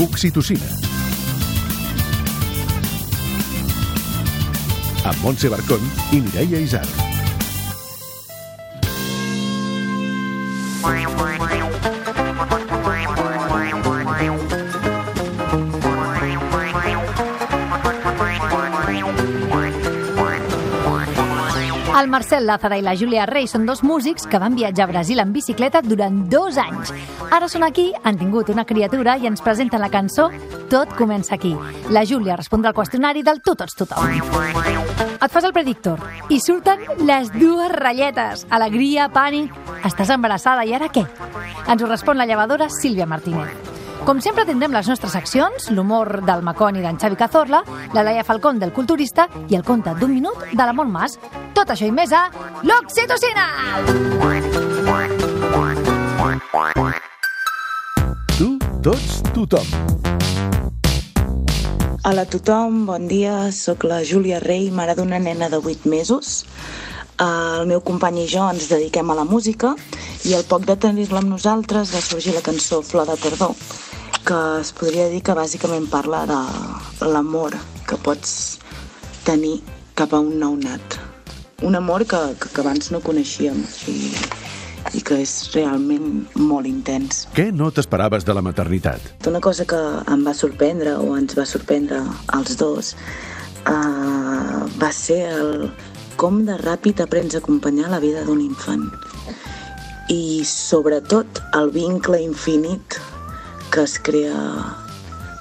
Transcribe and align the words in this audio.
Oxitocina. 0.00 0.68
Amb 5.02 5.22
Montse 5.24 5.50
Barcón 5.50 5.82
i 6.14 6.22
Mireia 6.22 6.62
Isar. 6.62 7.17
Marcel 22.28 22.44
Lázara 22.46 22.76
i 22.76 22.82
la 22.84 22.92
Júlia 22.92 23.22
Rey 23.24 23.46
són 23.48 23.62
dos 23.64 23.80
músics 23.80 24.26
que 24.28 24.36
van 24.36 24.52
viatjar 24.52 24.84
a 24.84 24.90
Brasil 24.90 25.16
en 25.22 25.30
bicicleta 25.32 25.80
durant 25.80 26.18
dos 26.28 26.58
anys. 26.60 26.90
Ara 27.32 27.48
són 27.48 27.64
aquí, 27.64 27.86
han 28.04 28.18
tingut 28.20 28.50
una 28.52 28.66
criatura 28.68 29.14
i 29.16 29.24
ens 29.30 29.40
presenten 29.40 29.80
la 29.80 29.88
cançó 29.88 30.26
Tot 30.68 30.92
comença 30.98 31.38
aquí. 31.38 31.54
La 31.88 32.02
Júlia 32.04 32.36
respondrà 32.36 32.68
al 32.68 32.76
qüestionari 32.76 33.24
del 33.24 33.40
tu 33.40 33.54
tots 33.56 33.78
tothom. 33.80 34.12
Et 34.12 35.32
fas 35.32 35.48
el 35.48 35.56
predictor 35.56 36.04
i 36.28 36.36
surten 36.44 36.84
les 37.08 37.32
dues 37.32 37.72
ratlletes. 37.72 38.44
Alegria, 38.50 39.08
pànic... 39.08 39.56
Estàs 39.88 40.12
embarassada 40.12 40.68
i 40.68 40.76
ara 40.76 40.92
què? 40.92 41.08
Ens 41.64 41.80
ho 41.80 41.88
respon 41.88 42.20
la 42.20 42.28
llevadora 42.28 42.68
Sílvia 42.68 43.08
Martínez. 43.08 43.77
Com 44.08 44.22
sempre 44.24 44.46
tindrem 44.48 44.72
les 44.72 44.86
nostres 44.88 45.12
seccions, 45.12 45.66
l'humor 45.76 46.22
del 46.24 46.40
Maconi 46.40 46.80
d'en 46.80 46.96
Xavi 46.96 47.16
Cazorla, 47.20 47.58
la 47.92 48.04
Laia 48.06 48.22
Falcón 48.24 48.56
del 48.56 48.70
culturista 48.72 49.26
i 49.52 49.56
el 49.58 49.66
conte 49.68 49.92
d'un 49.98 50.14
minut 50.14 50.46
de 50.48 50.64
la 50.64 50.72
Mont 50.72 50.88
Mas. 50.88 51.18
Tot 51.52 51.68
això 51.74 51.84
i 51.84 51.92
més 51.92 52.14
a 52.16 52.22
l'Oxitocina! 52.64 53.44
Tu, 58.38 58.48
tots, 58.88 59.18
tothom. 59.36 59.68
Hola 62.08 62.24
a 62.24 62.30
tothom, 62.32 62.86
bon 62.88 63.04
dia. 63.12 63.50
Soc 63.52 63.84
la 63.84 64.00
Júlia 64.08 64.40
Rey, 64.40 64.70
mare 64.72 64.94
d'una 64.96 65.20
nena 65.20 65.50
de 65.52 65.60
8 65.60 65.84
mesos. 65.84 66.46
El 67.20 67.68
meu 67.68 67.84
company 67.84 68.22
i 68.24 68.26
jo 68.32 68.48
ens 68.48 68.70
dediquem 68.72 69.12
a 69.12 69.18
la 69.20 69.28
música 69.28 69.74
i 70.24 70.32
al 70.32 70.48
poc 70.48 70.64
de 70.64 70.78
tenir-la 70.80 71.20
amb 71.20 71.34
nosaltres 71.34 71.92
va 71.92 72.00
sorgir 72.00 72.32
la 72.32 72.46
cançó 72.46 72.80
Flor 72.80 73.04
de 73.10 73.18
Tardor, 73.20 73.52
que 74.26 74.38
es 74.60 74.72
podria 74.76 75.08
dir 75.12 75.22
que 75.24 75.36
bàsicament 75.36 75.88
parla 75.90 76.24
de 76.28 77.08
l'amor 77.10 77.56
que 77.88 77.98
pots 78.02 78.58
tenir 79.26 79.58
cap 79.98 80.14
a 80.14 80.20
un 80.22 80.38
nounat. 80.40 80.98
Un 81.62 81.74
amor 81.74 82.06
que, 82.06 82.20
que, 82.38 82.50
que 82.54 82.62
abans 82.62 82.92
no 82.94 83.00
coneixíem 83.02 83.58
i, 83.90 83.96
i 84.94 85.02
que 85.02 85.18
és 85.24 85.32
realment 85.54 86.22
molt 86.38 86.68
intens. 86.70 87.26
Què 87.34 87.48
no 87.52 87.72
t'esperaves 87.74 88.24
de 88.24 88.36
la 88.36 88.44
maternitat? 88.46 89.10
Una 89.26 89.42
cosa 89.44 89.66
que 89.68 89.80
em 90.08 90.24
va 90.26 90.34
sorprendre, 90.38 90.94
o 91.02 91.16
ens 91.18 91.34
va 91.38 91.46
sorprendre 91.48 92.00
als 92.38 92.56
dos, 92.60 92.94
uh, 93.66 94.64
va 94.78 94.92
ser 94.94 95.20
el 95.34 95.68
com 96.18 96.40
de 96.46 96.56
ràpid 96.58 97.02
aprens 97.04 97.34
a 97.34 97.42
acompanyar 97.42 97.90
la 97.92 98.00
vida 98.02 98.24
d'un 98.26 98.40
infant. 98.42 98.88
I 100.10 100.42
sobretot 100.48 101.42
el 101.58 101.70
vincle 101.74 102.22
infinit 102.24 102.96
que 103.72 103.84
es 103.84 103.98
crea 103.98 104.38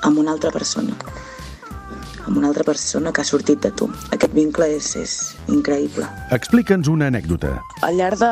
amb 0.04 0.20
una 0.20 0.32
altra 0.36 0.52
persona 0.52 0.96
amb 2.28 2.38
una 2.38 2.50
altra 2.50 2.64
persona 2.64 3.12
que 3.14 3.22
ha 3.22 3.26
sortit 3.28 3.62
de 3.64 3.72
tu. 3.72 3.88
Aquest 4.12 4.34
vincle 4.36 4.68
és, 4.76 4.90
és 5.00 5.14
increïble. 5.54 6.06
Explica'ns 6.36 6.90
una 6.92 7.08
anècdota. 7.08 7.56
Al 7.88 7.96
llarg 8.00 8.20
de, 8.20 8.32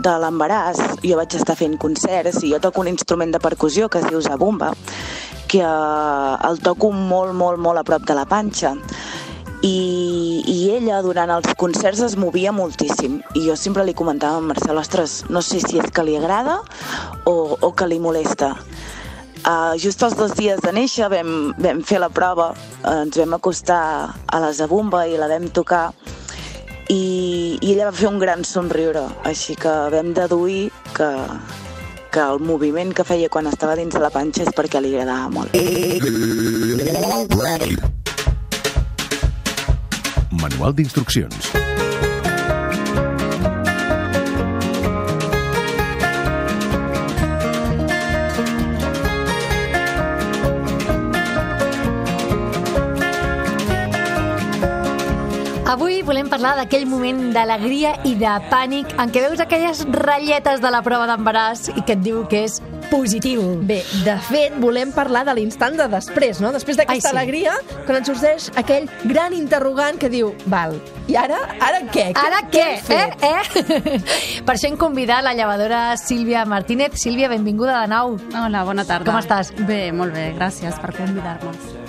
de 0.00 0.14
l'embaràs 0.22 0.80
jo 1.04 1.18
vaig 1.20 1.36
estar 1.36 1.56
fent 1.58 1.76
concerts 1.80 2.40
i 2.42 2.54
jo 2.54 2.60
toco 2.64 2.82
un 2.82 2.90
instrument 2.94 3.34
de 3.34 3.42
percussió 3.44 3.90
que 3.92 4.00
es 4.00 4.08
diu 4.08 4.22
zabumba, 4.24 4.72
que 5.52 5.60
eh, 5.60 6.48
el 6.48 6.62
toco 6.64 6.90
molt, 6.94 7.36
molt, 7.36 7.60
molt 7.60 7.82
a 7.82 7.84
prop 7.86 8.08
de 8.08 8.16
la 8.16 8.24
panxa. 8.30 8.74
I, 9.64 10.42
i 10.44 10.56
ella 10.76 10.98
durant 11.04 11.30
els 11.32 11.54
concerts 11.56 12.02
es 12.04 12.18
movia 12.20 12.50
moltíssim 12.52 13.22
i 13.32 13.46
jo 13.46 13.54
sempre 13.56 13.84
li 13.86 13.94
comentava 13.96 14.36
a 14.36 14.44
Marcel 14.44 14.76
ostres, 14.76 15.22
no 15.32 15.40
sé 15.40 15.62
si 15.62 15.80
és 15.80 15.88
que 15.88 16.04
li 16.04 16.18
agrada 16.18 16.58
o, 17.24 17.56
o 17.56 17.70
que 17.72 17.88
li 17.88 17.96
molesta 17.96 18.50
Uh, 19.44 19.76
just 19.76 20.00
els 20.00 20.14
dos 20.16 20.32
dies 20.32 20.60
de 20.64 20.70
néixer 20.72 21.10
vam, 21.12 21.52
vam 21.60 21.82
fer 21.84 21.98
la 22.00 22.08
prova, 22.08 22.54
uh, 22.56 23.02
ens 23.02 23.18
vam 23.20 23.34
acostar 23.36 24.14
a 24.24 24.38
la 24.40 24.52
zabumba 24.56 25.02
i 25.04 25.18
la 25.20 25.28
vam 25.28 25.50
tocar 25.52 25.90
i, 26.88 27.58
i 27.60 27.72
ella 27.74 27.90
va 27.90 27.92
fer 27.92 28.08
un 28.08 28.16
gran 28.22 28.44
somriure, 28.48 29.04
així 29.28 29.56
que 29.60 29.74
vam 29.92 30.14
deduir 30.16 30.70
que, 30.96 31.10
que 32.08 32.24
el 32.24 32.40
moviment 32.40 32.92
que 32.96 33.04
feia 33.04 33.28
quan 33.28 33.50
estava 33.52 33.76
dins 33.76 33.92
de 33.92 34.00
la 34.00 34.12
panxa 34.14 34.46
és 34.46 34.52
perquè 34.56 34.80
li 34.80 34.94
agradava 34.96 35.28
molt. 35.36 35.52
Manual 40.40 40.72
d'instruccions. 40.76 41.52
Volem 56.04 56.28
parlar 56.28 56.52
d'aquell 56.58 56.84
moment 56.88 57.30
d'alegria 57.32 57.94
i 58.04 58.14
de 58.20 58.32
pànic 58.50 58.92
en 59.00 59.12
què 59.12 59.22
veus 59.24 59.40
aquelles 59.40 59.82
ratlletes 59.94 60.60
de 60.60 60.70
la 60.72 60.82
prova 60.84 61.06
d'embaràs 61.08 61.70
i 61.72 61.80
que 61.80 61.96
et 61.96 62.02
diu 62.04 62.22
que 62.28 62.42
és 62.44 62.58
positiu. 62.90 63.42
Bé, 63.64 63.80
de 64.04 64.16
fet, 64.28 64.56
volem 64.60 64.92
parlar 64.94 65.24
de 65.28 65.34
l'instant 65.38 65.76
de 65.78 65.86
després, 65.92 66.40
no? 66.44 66.52
Després 66.54 66.76
d'aquesta 66.80 67.10
sí. 67.10 67.14
alegria, 67.14 67.54
quan 67.86 68.00
ens 68.00 68.10
sorgeix 68.10 68.50
aquell 68.60 68.88
gran 69.08 69.36
interrogant 69.36 70.00
que 70.00 70.10
diu, 70.12 70.34
val, 70.52 70.76
i 71.08 71.16
ara, 71.20 71.40
ara 71.64 71.80
què? 71.92 72.10
Ara 72.20 72.42
què? 72.52 72.66
fet? 72.84 73.24
Eh? 73.24 73.32
eh? 73.32 74.02
per 74.46 74.56
això 74.56 74.68
hem 74.70 74.80
convidat 74.80 75.24
la 75.24 75.34
llevadora 75.36 75.86
Sílvia 76.00 76.44
Martínez. 76.48 76.98
Sílvia, 77.00 77.32
benvinguda 77.32 77.80
de 77.82 77.94
nou. 77.94 78.18
Hola, 78.44 78.66
bona 78.68 78.84
tarda. 78.88 79.10
Com 79.10 79.22
estàs? 79.22 79.54
Bé, 79.64 79.88
molt 79.92 80.16
bé, 80.16 80.30
gràcies 80.36 80.78
per 80.80 80.94
convidar-nos. 80.96 81.83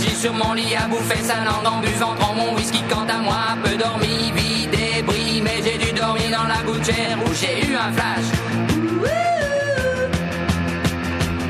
J'ai 0.00 0.14
sur 0.14 0.32
mon 0.32 0.52
lit 0.54 0.74
à 0.74 0.86
bouffer 0.88 1.22
sa 1.22 1.36
langue 1.44 1.66
en 1.66 1.80
buvant 1.80 2.14
grand 2.14 2.34
mon 2.34 2.54
whisky 2.54 2.82
quant 2.88 3.06
à 3.08 3.18
moi, 3.18 3.56
peu 3.62 3.76
dormi, 3.76 4.32
vie 4.34 4.66
débris, 4.66 5.42
mais 5.42 5.62
j'ai 5.64 5.78
dû 5.78 5.92
dormir 5.92 6.30
dans 6.30 6.48
la 6.48 6.62
gouttière 6.62 7.18
où 7.24 7.32
j'ai 7.34 7.66
eu 7.66 7.76
un 7.76 7.92
flash. 7.92 8.28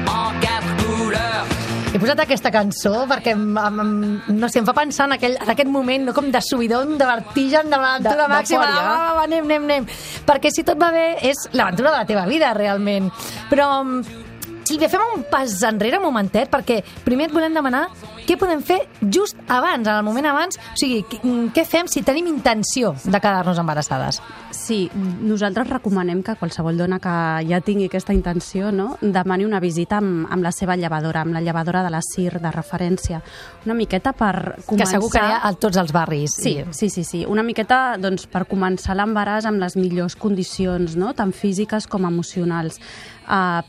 En 0.07 0.41
quatre 0.41 0.73
couleurs. 0.85 1.47
He 1.93 2.01
posat 2.01 2.23
aquesta 2.25 2.51
cançó 2.51 3.05
perquè 3.11 3.35
em, 3.37 3.45
em, 3.59 3.81
em, 3.85 3.93
no 4.39 4.49
sé, 4.49 4.63
em 4.63 4.67
fa 4.69 4.73
pensar 4.77 5.11
en, 5.11 5.17
aquell, 5.19 5.37
en 5.37 5.53
aquest 5.53 5.69
moment 5.69 6.07
no, 6.09 6.15
com 6.17 6.31
de 6.33 6.41
subidon, 6.41 6.97
de 6.99 7.09
vertigen, 7.09 7.69
de 7.69 7.77
l'aventura 7.77 8.29
màxima. 8.33 8.65
Va, 8.65 8.83
va, 8.89 9.15
va, 9.19 9.25
anem, 9.29 9.45
anem, 9.45 9.69
anem. 9.69 9.89
Perquè 10.27 10.53
si 10.55 10.65
tot 10.65 10.81
va 10.81 10.93
bé, 10.95 11.07
és 11.29 11.49
l'aventura 11.53 11.93
de 11.93 11.99
la 11.99 12.09
teva 12.09 12.27
vida, 12.31 12.55
realment. 12.57 13.11
Però, 13.51 13.69
mm, 13.85 14.32
Sílvia, 14.73 14.89
fem 14.89 15.03
un 15.19 15.23
pas 15.29 15.53
enrere 15.69 15.99
un 15.99 16.05
momentet, 16.07 16.49
perquè 16.49 16.79
primer 17.05 17.27
et 17.29 17.33
volem 17.37 17.53
demanar 17.53 17.83
què 18.27 18.37
podem 18.39 18.63
fer 18.63 18.81
just 19.03 19.37
abans, 19.49 19.87
en 19.87 19.95
el 19.97 20.03
moment 20.07 20.27
abans. 20.31 20.59
O 20.59 20.77
sigui, 20.77 21.03
què- 21.05 21.21
mm, 21.23 21.53
què 21.55 21.65
fem 21.67 21.89
si 21.89 22.03
tenim 22.03 22.27
intenció 22.27 22.95
de 23.05 23.21
quedar-nos 23.21 23.59
embarassades? 23.59 24.21
Sí, 24.51 24.91
nosaltres 24.95 25.69
recomanem 25.69 26.23
que 26.23 26.37
qualsevol 26.37 26.77
dona 26.77 26.99
que 27.01 27.47
ja 27.49 27.61
tingui 27.61 27.87
aquesta 27.87 28.13
intenció 28.15 28.71
no, 28.71 28.97
demani 29.01 29.45
una 29.45 29.59
visita 29.61 29.97
amb, 29.99 30.27
amb 30.31 30.43
la 30.45 30.53
seva 30.53 30.77
llevadora, 30.77 31.23
amb 31.23 31.33
la 31.35 31.41
llevadora 31.41 31.83
de 31.83 31.91
la 31.91 32.01
CIR 32.03 32.39
de 32.41 32.51
referència. 32.53 33.23
Una 33.65 33.75
miqueta 33.75 34.13
per 34.13 34.57
començar... 34.67 34.77
Que 34.77 34.87
segur 34.87 35.11
que 35.11 35.19
hi 35.19 35.33
ha 35.33 35.41
a 35.49 35.53
tots 35.55 35.77
els 35.77 35.93
barris. 35.93 36.37
Sí, 36.37 36.59
sí, 36.71 36.91
sí, 36.91 37.03
sí. 37.05 37.25
Una 37.27 37.43
miqueta 37.43 37.97
doncs, 37.99 38.27
per 38.27 38.45
començar 38.47 38.95
l'embaràs 38.95 39.47
amb 39.49 39.59
les 39.61 39.75
millors 39.77 40.15
condicions, 40.17 40.97
no? 40.97 41.13
tant 41.15 41.33
físiques 41.33 41.87
com 41.91 42.05
emocionals. 42.07 42.79
Uh, 43.27 43.63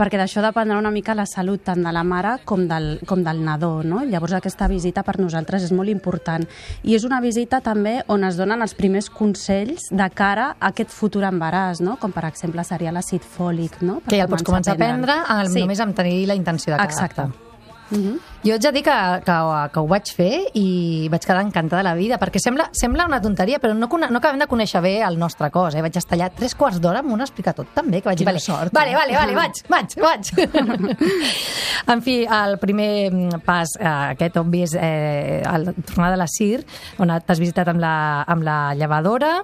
perquè 0.00 0.16
d'això 0.16 0.40
dependrà 0.40 0.78
una 0.78 0.90
mica 0.94 1.14
la 1.14 1.26
salut 1.28 1.60
tant 1.66 1.82
de 1.84 1.90
la 1.92 2.02
mare 2.06 2.38
com 2.46 2.62
del, 2.68 3.00
com 3.06 3.22
del 3.26 3.42
nadó. 3.44 3.82
No? 3.84 3.99
Llavors 4.04 4.32
aquesta 4.38 4.68
visita 4.68 5.02
per 5.02 5.18
nosaltres 5.20 5.64
és 5.68 5.72
molt 5.72 5.90
important. 5.92 6.46
I 6.82 6.94
és 6.96 7.04
una 7.04 7.20
visita 7.20 7.60
també 7.60 8.00
on 8.08 8.24
es 8.24 8.38
donen 8.40 8.62
els 8.62 8.74
primers 8.74 9.10
consells 9.10 9.90
de 9.90 10.08
cara 10.14 10.54
a 10.58 10.70
aquest 10.72 10.90
futur 10.90 11.24
embaràs, 11.28 11.80
no? 11.84 11.98
com 12.00 12.12
per 12.12 12.24
exemple 12.28 12.64
seria 12.64 12.92
l'àcid 12.92 13.22
fòlic. 13.26 13.82
No? 13.82 14.00
Per 14.00 14.14
Que 14.14 14.22
ja 14.22 14.28
el 14.28 14.30
pots 14.32 14.46
començar 14.46 14.74
a 14.74 14.80
prendre 14.80 15.20
prendre'l. 15.24 15.46
el, 15.54 15.62
només 15.66 15.80
amb 15.80 15.96
tenir 15.96 16.26
la 16.26 16.34
intenció 16.38 16.74
de 16.74 16.78
quedar-te. 16.78 16.94
Exacte. 16.94 17.49
Jo 17.90 18.54
haig 18.54 18.62
de 18.62 18.70
dir 18.72 18.82
que, 18.86 18.96
que, 19.26 19.36
que 19.74 19.80
ho 19.82 19.88
vaig 19.90 20.10
fer 20.16 20.32
i 20.56 21.08
vaig 21.12 21.24
quedar 21.26 21.42
encantada 21.44 21.82
de 21.82 21.88
la 21.88 21.94
vida, 21.98 22.16
perquè 22.22 22.40
sembla, 22.40 22.70
sembla 22.76 23.04
una 23.08 23.20
tonteria, 23.20 23.58
però 23.60 23.74
no, 23.76 23.88
no 23.90 24.20
acabem 24.20 24.40
de 24.40 24.48
conèixer 24.48 24.80
bé 24.84 24.94
el 25.04 25.18
nostre 25.20 25.50
cos. 25.52 25.76
Eh? 25.76 25.82
Vaig 25.84 25.98
estar 26.00 26.16
allà 26.16 26.30
tres 26.32 26.54
quarts 26.56 26.80
d'hora 26.80 27.02
amb 27.02 27.12
un 27.12 27.20
explicar 27.20 27.52
tot 27.58 27.68
també, 27.76 28.00
que 28.00 28.08
vaig 28.08 28.20
dir, 28.20 28.24
Quina 28.24 28.32
vale, 28.32 28.44
sort, 28.44 28.72
vale, 28.72 28.94
eh? 28.94 28.96
vale, 28.96 29.18
vale, 29.18 29.36
vaig, 29.36 29.60
vaig, 29.68 29.98
vaig. 30.00 31.04
en 31.92 32.04
fi, 32.06 32.16
el 32.24 32.56
primer 32.62 32.90
pas, 33.44 33.76
eh, 33.76 33.94
aquest 34.14 34.40
obvi, 34.40 34.64
és 34.64 34.76
eh, 34.78 35.42
el 35.44 35.72
tornar 35.82 36.14
de 36.14 36.20
la 36.22 36.30
CIR, 36.30 36.64
on 37.02 37.12
t'has 37.26 37.42
visitat 37.42 37.68
amb 37.74 37.82
la, 37.82 37.94
amb 38.30 38.46
la 38.46 38.58
llevadora, 38.78 39.36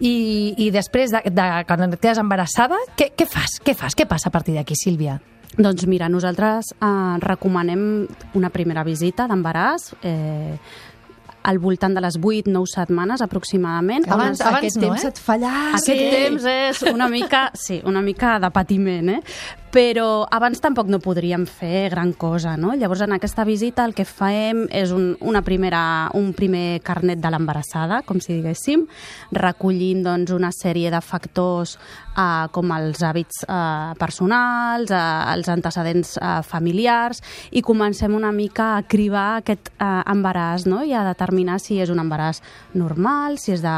i, 0.00 0.14
i 0.58 0.70
després, 0.74 1.14
de, 1.14 1.24
de, 1.32 1.50
quan 1.68 1.88
et 1.88 2.00
quedes 2.00 2.20
embarassada, 2.20 2.80
què, 2.98 3.14
què 3.16 3.28
fas? 3.28 3.60
Què 3.64 3.76
fas? 3.78 3.96
Què 3.96 4.08
passa 4.10 4.28
a 4.28 4.34
partir 4.34 4.58
d'aquí, 4.58 4.76
Sílvia? 4.76 5.20
Doncs 5.58 5.84
mira, 5.86 6.08
nosaltres 6.08 6.72
eh, 6.80 7.16
recomanem 7.20 8.06
una 8.38 8.48
primera 8.50 8.84
visita 8.88 9.26
d'embaràs 9.28 9.90
eh, 10.02 10.56
al 11.42 11.58
voltant 11.58 11.92
de 11.92 12.00
les 12.00 12.16
8-9 12.20 12.70
setmanes 12.70 13.20
aproximadament. 13.20 14.06
Abans- 14.08 14.40
abans 14.40 14.60
Aquest 14.62 14.78
no, 14.78 14.86
temps 14.86 15.04
eh? 15.04 15.08
et 15.10 15.18
fa 15.18 15.36
llarg. 15.42 15.74
Aquest 15.80 16.04
temps 16.14 16.44
és 16.52 16.82
una 16.92 17.08
mica, 17.10 17.48
sí, 17.58 17.80
una 17.84 18.00
mica 18.00 18.38
de 18.40 18.50
patiment, 18.54 19.10
eh? 19.18 19.20
Però 19.72 20.26
abans 20.28 20.60
tampoc 20.60 20.90
no 20.92 20.98
podríem 21.00 21.46
fer 21.48 21.88
gran 21.90 22.12
cosa, 22.12 22.58
no? 22.60 22.74
Llavors, 22.76 23.00
en 23.06 23.14
aquesta 23.16 23.42
visita 23.48 23.86
el 23.88 23.94
que 23.96 24.04
fem 24.04 24.66
és 24.70 24.92
un, 24.92 25.14
una 25.24 25.40
primera, 25.42 26.10
un 26.14 26.34
primer 26.36 26.82
carnet 26.84 27.18
de 27.24 27.30
l'embarassada, 27.32 28.02
com 28.04 28.20
si 28.20 28.36
diguéssim, 28.36 28.84
recollint 29.32 30.04
doncs, 30.04 30.30
una 30.36 30.52
sèrie 30.52 30.92
de 30.92 31.00
factors 31.00 31.78
eh, 32.16 32.48
com 32.52 32.70
els 32.76 33.02
hàbits 33.02 33.42
eh, 33.48 33.94
personals, 34.00 34.90
eh, 34.90 35.02
els 35.34 35.48
antecedents 35.48 36.16
eh, 36.20 36.32
familiars, 36.46 37.22
i 37.52 37.62
comencem 37.62 38.14
una 38.14 38.32
mica 38.32 38.76
a 38.76 38.82
cribar 38.82 39.38
aquest 39.40 39.70
eh, 39.78 39.88
embaràs 40.12 40.66
no? 40.70 40.82
i 40.84 40.92
a 40.94 41.04
determinar 41.08 41.58
si 41.60 41.80
és 41.82 41.90
un 41.92 42.00
embaràs 42.02 42.42
normal, 42.74 43.38
si 43.38 43.52
és 43.56 43.62
de 43.64 43.74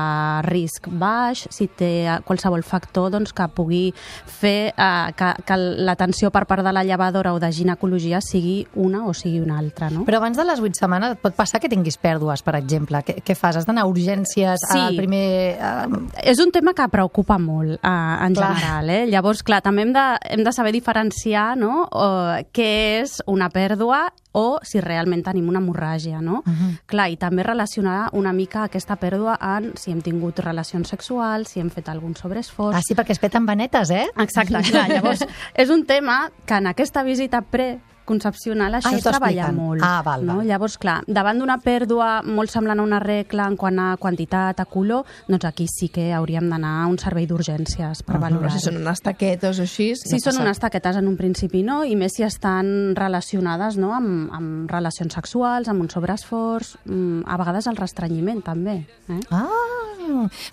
risc 0.48 0.88
baix, 0.88 1.46
si 1.50 1.66
té 1.68 1.92
qualsevol 2.24 2.62
factor 2.66 3.10
doncs, 3.14 3.32
que 3.34 3.46
pugui 3.54 3.84
fer 4.26 4.72
eh, 4.76 5.12
que, 5.16 5.30
que 5.46 5.58
l'atenció 5.86 6.30
per 6.34 6.44
part 6.50 6.64
de 6.66 6.72
la 6.74 6.84
llevadora 6.84 7.32
o 7.34 7.40
de 7.42 7.50
ginecologia 7.52 8.20
sigui 8.24 8.66
una 8.74 9.04
o 9.06 9.14
sigui 9.14 9.40
una 9.40 9.58
altra. 9.58 9.90
No? 9.90 10.04
Però 10.08 10.18
abans 10.20 10.36
de 10.38 10.44
les 10.46 10.60
8 10.60 10.78
setmanes 10.78 11.14
et 11.16 11.22
pot 11.22 11.34
passar 11.36 11.60
que 11.62 11.68
tinguis 11.70 11.98
pèrdues, 12.00 12.42
per 12.44 12.56
exemple. 12.58 13.00
Què, 13.06 13.18
què 13.24 13.36
fas? 13.38 13.58
Has 13.60 13.66
d'anar 13.68 13.84
a 13.84 13.90
urgències 13.90 14.62
Sí. 14.64 14.78
al 14.80 14.96
primer... 14.96 15.24
eh, 15.58 16.30
És 16.34 16.38
un 16.42 16.50
tema 16.54 16.72
que 16.74 16.86
preocupa 16.88 17.38
molt 17.38 17.76
eh, 17.78 17.88
en 18.26 18.34
Clar. 18.34 18.54
general. 18.56 18.90
Eh? 18.90 19.06
Llavors, 19.10 19.42
clar, 19.46 19.60
també 19.64 19.82
hem 19.82 19.92
de, 19.94 20.04
hem 20.30 20.44
de 20.44 20.52
saber 20.52 20.72
diferenciar 20.74 21.54
no? 21.60 21.84
o, 21.90 22.08
què 22.54 22.68
és 23.02 23.20
una 23.30 23.50
pèrdua 23.52 24.06
o 24.34 24.58
si 24.66 24.80
realment 24.82 25.22
tenim 25.22 25.48
una 25.48 25.60
hemorràgia. 25.62 26.20
No? 26.20 26.42
Uh 26.44 26.52
-huh. 26.52 26.70
Clar, 26.86 27.08
i 27.10 27.16
també 27.16 27.42
relacionar 27.42 28.10
una 28.12 28.32
mica 28.32 28.64
aquesta 28.64 28.96
pèrdua 28.96 29.38
en 29.40 29.72
si 29.76 29.90
hem 29.90 30.02
tingut 30.02 30.38
relacions 30.40 30.88
sexuals, 30.88 31.48
si 31.48 31.60
hem 31.60 31.70
fet 31.70 31.88
algun 31.88 32.14
sobreesforç. 32.16 32.76
Ah, 32.76 32.82
sí, 32.82 32.94
perquè 32.94 33.12
es 33.12 33.18
peten 33.18 33.46
venetes, 33.46 33.90
eh? 33.90 34.06
Exacte, 34.16 34.62
clar. 34.70 34.88
Llavors, 34.88 35.24
és 35.54 35.70
un 35.70 35.84
tema 35.86 36.30
que 36.46 36.54
en 36.54 36.66
aquesta 36.66 37.02
visita 37.02 37.42
pre 37.42 37.80
concepcional 38.04 38.74
això 38.74 38.88
Ah, 38.88 38.90
ja 38.92 38.96
es 38.98 39.04
t'ho 39.04 39.10
treballa 39.10 39.46
expliquen. 39.48 39.56
molt. 39.56 39.82
Ah, 39.84 40.02
val, 40.04 40.24
no? 40.26 40.36
val. 40.36 40.46
Llavors, 40.46 40.76
clar, 40.78 41.02
davant 41.06 41.38
d'una 41.38 41.58
pèrdua 41.58 42.22
molt 42.24 42.50
semblant 42.50 42.80
a 42.80 42.82
una 42.82 43.00
regla 43.00 43.46
en 43.48 43.56
quant 43.56 43.78
a 43.78 43.96
quantitat, 43.96 44.60
a 44.60 44.64
color, 44.66 45.04
doncs 45.28 45.44
aquí 45.44 45.66
sí 45.68 45.88
que 45.88 46.12
hauríem 46.12 46.48
d'anar 46.50 46.84
a 46.84 46.86
un 46.86 46.98
servei 46.98 47.26
d'urgències 47.26 48.02
per 48.02 48.16
Ahà. 48.16 48.20
valorar. 48.20 48.50
Però 48.50 48.52
si 48.58 48.64
són 48.64 48.76
unes 48.76 49.00
taquetes 49.00 49.58
o 49.58 49.62
així... 49.62 49.94
Si 49.96 50.20
són 50.20 50.40
unes 50.42 50.58
taquetes 50.58 50.96
en 50.96 51.08
un 51.08 51.16
principi 51.16 51.62
no, 51.62 51.82
i 51.84 51.96
més 51.96 52.12
si 52.16 52.22
estan 52.22 52.94
relacionades 52.96 53.76
no, 53.76 53.92
amb, 53.94 54.30
amb 54.32 54.70
relacions 54.70 55.12
sexuals, 55.14 55.68
amb 55.68 55.80
un 55.80 55.88
sobreesforç, 55.90 56.76
mm, 56.84 57.22
a 57.26 57.36
vegades 57.36 57.66
el 57.66 57.76
restrenyiment 57.76 58.42
també. 58.42 58.86
Eh? 59.08 59.20
Ah, 59.30 59.48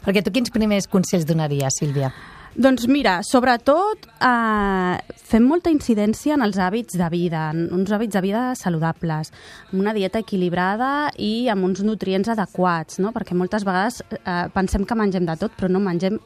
perquè 0.05 0.23
tu 0.23 0.31
quins 0.31 0.49
primers 0.49 0.87
consells 0.87 1.25
donaries, 1.25 1.73
Sílvia? 1.79 2.11
Doncs 2.51 2.83
mira, 2.91 3.21
sobretot 3.23 4.09
eh, 4.19 4.95
fem 5.15 5.45
molta 5.47 5.71
incidència 5.71 6.35
en 6.35 6.43
els 6.43 6.57
hàbits 6.59 6.97
de 6.99 7.07
vida, 7.13 7.45
en 7.53 7.69
uns 7.77 7.93
hàbits 7.95 8.17
de 8.17 8.21
vida 8.25 8.41
saludables, 8.59 9.31
amb 9.69 9.79
una 9.79 9.93
dieta 9.95 10.19
equilibrada 10.19 11.13
i 11.15 11.47
amb 11.53 11.63
uns 11.69 11.79
nutrients 11.87 12.27
adequats, 12.33 12.99
no? 12.99 13.13
perquè 13.15 13.37
moltes 13.39 13.63
vegades 13.63 14.01
eh, 14.03 14.51
pensem 14.51 14.83
que 14.83 14.99
mengem 14.99 15.29
de 15.29 15.37
tot, 15.39 15.55
però 15.55 15.71
no 15.71 15.79
mengem 15.79 16.19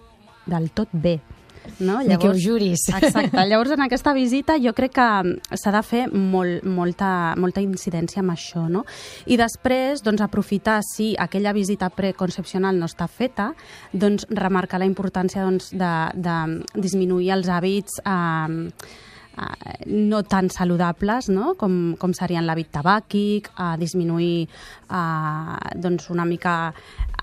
del 0.50 0.72
tot 0.74 0.90
bé. 0.98 1.20
No? 1.80 2.00
Ni 2.04 2.18
que 2.18 2.30
ho 2.30 2.36
juris. 2.40 2.88
Exacte. 2.90 3.46
Llavors, 3.50 3.72
en 3.76 3.86
aquesta 3.86 4.14
visita 4.14 4.58
jo 4.62 4.74
crec 4.78 4.96
que 4.98 5.08
mm, 5.08 5.56
s'ha 5.62 5.74
de 5.76 5.82
fer 5.86 6.04
molt, 6.12 6.66
molta, 6.68 7.10
molta 7.42 7.64
incidència 7.64 8.24
amb 8.24 8.36
això, 8.36 8.68
no? 8.72 8.86
I 9.26 9.40
després, 9.40 10.04
doncs, 10.06 10.24
aprofitar 10.26 10.82
si 10.86 11.14
aquella 11.20 11.54
visita 11.56 11.90
preconcepcional 11.94 12.80
no 12.80 12.90
està 12.90 13.08
feta, 13.08 13.52
doncs, 13.94 14.28
remarcar 14.30 14.80
la 14.82 14.90
importància 14.90 15.44
doncs, 15.46 15.72
de, 15.76 15.94
de 16.16 16.38
disminuir 16.82 17.34
els 17.36 17.52
hàbits 17.52 18.00
eh, 18.06 18.72
no 19.86 20.24
tan 20.24 20.50
saludables 20.50 21.30
no? 21.30 21.54
com, 21.60 21.96
com 22.00 22.14
serien 22.16 22.46
l'hàbit 22.48 22.72
tabàquic, 22.74 23.52
a 23.56 23.76
disminuir 23.80 24.46
eh, 24.46 25.74
doncs 25.76 26.10
una 26.14 26.26
mica... 26.26 26.74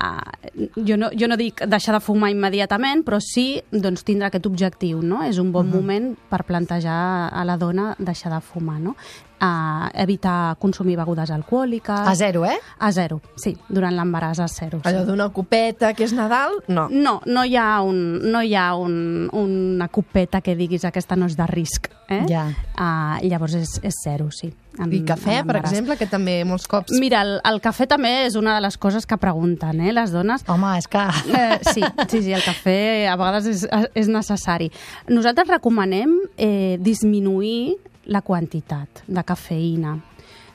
Eh, 0.02 0.68
jo, 0.76 0.96
no, 0.98 1.10
jo 1.16 1.28
no 1.30 1.38
dic 1.38 1.64
deixar 1.70 1.96
de 1.96 2.02
fumar 2.04 2.32
immediatament, 2.32 3.04
però 3.06 3.20
sí 3.22 3.62
doncs, 3.72 4.04
tindre 4.04 4.28
aquest 4.28 4.48
objectiu. 4.50 5.02
No? 5.02 5.22
És 5.26 5.40
un 5.42 5.52
bon 5.54 5.70
moment 5.70 6.12
per 6.30 6.42
plantejar 6.48 7.30
a 7.32 7.44
la 7.48 7.58
dona 7.60 7.92
deixar 7.98 8.32
de 8.34 8.40
fumar. 8.44 8.80
No? 8.82 8.96
Uh, 9.42 9.88
evitar 9.98 10.54
consumir 10.62 10.94
begudes 10.94 11.32
alcohòliques... 11.34 12.06
A 12.06 12.14
zero, 12.14 12.44
eh? 12.46 12.60
A 12.78 12.92
zero, 12.94 13.18
sí. 13.34 13.56
Durant 13.66 13.96
l'embaràs 13.96 14.38
a 14.38 14.46
zero. 14.46 14.78
Sí. 14.78 14.86
Allò 14.86 15.02
d'una 15.08 15.32
copeta 15.34 15.90
que 15.98 16.06
és 16.06 16.14
Nadal, 16.14 16.60
no. 16.70 16.86
No, 16.94 17.16
no 17.26 17.42
hi 17.42 17.56
ha, 17.58 17.80
un, 17.82 18.20
no 18.30 18.44
hi 18.46 18.54
ha 18.54 18.68
un, 18.78 19.26
una 19.34 19.88
copeta 19.90 20.44
que 20.46 20.54
diguis 20.54 20.86
aquesta 20.86 21.18
no 21.18 21.26
és 21.26 21.34
de 21.34 21.50
risc. 21.50 21.90
Eh? 22.06 22.22
Ja. 22.30 22.46
Uh, 22.76 23.18
llavors 23.26 23.58
és, 23.58 23.74
és 23.82 23.98
zero, 24.04 24.30
sí. 24.30 24.52
En, 24.78 24.94
I 24.94 25.02
cafè, 25.04 25.40
en 25.42 25.50
per 25.50 25.58
exemple, 25.58 25.98
que 25.98 26.06
també 26.06 26.38
molts 26.48 26.70
cops... 26.70 26.94
Mira, 27.02 27.26
el, 27.26 27.36
el 27.44 27.58
cafè 27.64 27.90
també 27.90 28.12
és 28.30 28.38
una 28.38 28.54
de 28.56 28.62
les 28.64 28.78
coses 28.80 29.10
que 29.10 29.18
pregunten, 29.20 29.82
eh, 29.82 29.92
les 29.92 30.14
dones. 30.14 30.46
Home, 30.46 30.76
és 30.78 30.86
que... 30.86 31.02
Eh, 31.34 31.58
sí, 31.74 31.82
sí, 31.82 32.22
sí, 32.22 32.32
el 32.32 32.46
cafè 32.46 33.08
a 33.10 33.18
vegades 33.18 33.50
és, 33.50 33.66
és 33.98 34.06
necessari. 34.06 34.70
Nosaltres 35.10 35.50
recomanem 35.50 36.14
eh, 36.38 36.78
disminuir 36.78 37.74
la 38.06 38.22
quantitat 38.22 39.04
de 39.06 39.22
cafeïna. 39.24 39.98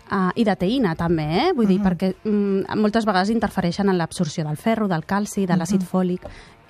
Uh, 0.07 0.31
I 0.39 0.45
de 0.47 0.53
teïna 0.55 0.93
també, 0.95 1.25
eh? 1.35 1.47
Vull 1.55 1.67
dir, 1.67 1.81
perquè 1.83 2.13
mm, 2.15 2.77
moltes 2.79 3.03
vegades 3.07 3.31
interfereixen 3.33 3.89
en 3.91 3.97
l'absorció 3.99 4.45
del 4.47 4.55
ferro, 4.55 4.87
del 4.87 5.03
calci, 5.03 5.43
de 5.45 5.57
l'àcid 5.59 5.83
fòlic, 5.83 6.23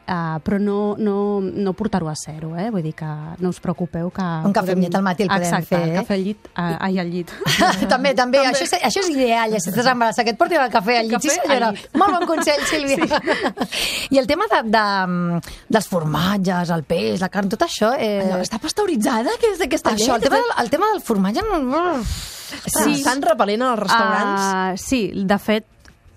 uh, 0.07 0.37
però 0.43 0.57
no, 0.59 0.95
no, 0.97 1.15
no 1.41 1.73
portar-ho 1.77 2.09
a 2.09 2.15
zero, 2.17 2.53
eh? 2.57 2.69
Vull 2.73 2.83
dir 2.85 2.93
que 2.97 3.07
no 3.43 3.51
us 3.53 3.59
preocupeu 3.63 4.09
que... 4.15 4.25
Un 4.47 4.55
cafè 4.55 4.73
amb 4.75 4.85
llet 4.85 4.95
al 4.97 5.05
matí 5.05 5.25
el 5.25 5.31
podem 5.31 5.45
Exacte, 5.47 5.69
fer, 5.69 5.81
eh? 5.83 5.91
el 5.91 5.99
cafè 6.01 6.17
al 6.17 6.23
llit, 6.25 6.49
uh, 6.53 6.67
ai, 6.87 6.99
al 7.03 7.11
llit. 7.11 7.33
també, 7.93 8.13
també, 8.17 8.41
Això, 8.47 8.65
és, 8.67 8.75
això 8.89 9.03
és 9.03 9.11
ideal, 9.13 9.53
ja 9.53 9.61
si 9.63 9.71
estàs 9.73 9.89
embarassada, 9.91 10.25
que 10.27 10.35
et 10.35 10.39
portin 10.39 10.63
el 10.63 10.71
cafè 10.73 10.99
al 11.01 11.11
llit. 11.11 11.27
Sí, 11.27 11.33
cafè 11.33 11.43
al 11.43 11.51
senyora. 11.51 11.71
llit. 11.75 11.89
Molt 12.01 12.17
bon 12.17 12.27
consell, 12.33 12.63
Sílvia. 12.71 13.21
I 14.15 14.21
el 14.23 14.29
tema 14.31 14.47
de, 14.53 14.63
de, 14.77 14.85
dels 15.77 15.91
formatges, 15.91 16.73
el 16.75 16.87
peix, 16.87 17.19
la 17.23 17.29
carn, 17.33 17.51
tot 17.53 17.67
això... 17.67 17.93
Eh, 17.97 18.23
Allò, 18.25 18.41
està 18.45 18.59
pasteuritzada, 18.63 19.37
que 19.41 19.53
és 19.53 19.61
d'aquesta 19.61 19.95
això, 19.95 20.15
el 20.15 20.23
llet? 20.23 20.29
tema, 20.29 20.41
del, 20.41 20.57
el 20.65 20.73
tema 20.73 20.91
del 20.95 21.05
formatge... 21.05 21.45
No... 21.67 21.85
Sí. 22.47 22.93
Estan 22.93 23.19
repel·lent 23.19 23.63
als 23.67 23.81
restaurants. 23.81 24.43
Uh, 24.47 24.77
sí, 24.79 24.99
de 25.27 25.37
fet, 25.43 25.65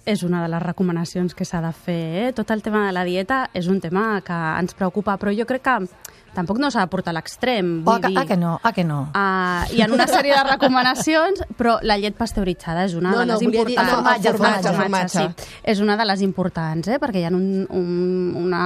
és 0.07 0.23
una 0.25 0.43
de 0.43 0.49
les 0.49 0.63
recomanacions 0.63 1.35
que 1.35 1.45
s'ha 1.45 1.61
de 1.61 1.73
fer. 1.77 2.01
Eh? 2.29 2.33
Tot 2.33 2.51
el 2.51 2.63
tema 2.63 2.87
de 2.87 2.93
la 2.97 3.05
dieta 3.05 3.51
és 3.55 3.69
un 3.69 3.81
tema 3.81 4.21
que 4.25 4.37
ens 4.61 4.75
preocupa, 4.75 5.17
però 5.21 5.33
jo 5.37 5.45
crec 5.47 5.63
que 5.67 5.75
tampoc 6.35 6.61
no 6.63 6.71
s'ha 6.71 6.85
de 6.85 6.91
portar 6.93 7.11
a 7.11 7.17
l'extrem. 7.19 7.81
Oh, 7.85 7.99
dir, 7.99 8.15
ah, 8.17 8.25
que 8.25 8.37
no, 8.39 8.53
ah, 8.63 8.73
que 8.73 8.85
no. 8.87 9.01
Uh, 9.11 9.67
hi 9.75 9.83
ha 9.83 9.89
una 9.91 10.07
sèrie 10.07 10.37
de 10.37 10.45
recomanacions, 10.47 11.43
però 11.59 11.79
la 11.83 11.99
llet 11.99 12.15
pasteuritzada 12.17 12.85
és 12.87 12.95
una 12.95 13.11
No, 13.11 13.19
de 13.19 13.27
no, 13.27 13.33
les 13.35 13.41
dir 13.41 13.49
importants. 13.51 13.81
el 13.81 13.95
formatge, 13.97 14.31
formatge, 14.31 14.69
el 14.69 14.79
formatge. 14.79 15.27
Sí, 15.27 15.51
és 15.75 15.81
una 15.81 15.97
de 15.99 16.07
les 16.07 16.23
importants, 16.23 16.89
eh? 16.89 17.01
perquè 17.03 17.25
hi 17.25 17.27
ha 17.27 17.35
un, 17.35 17.67
un, 17.69 17.91
una, 18.47 18.63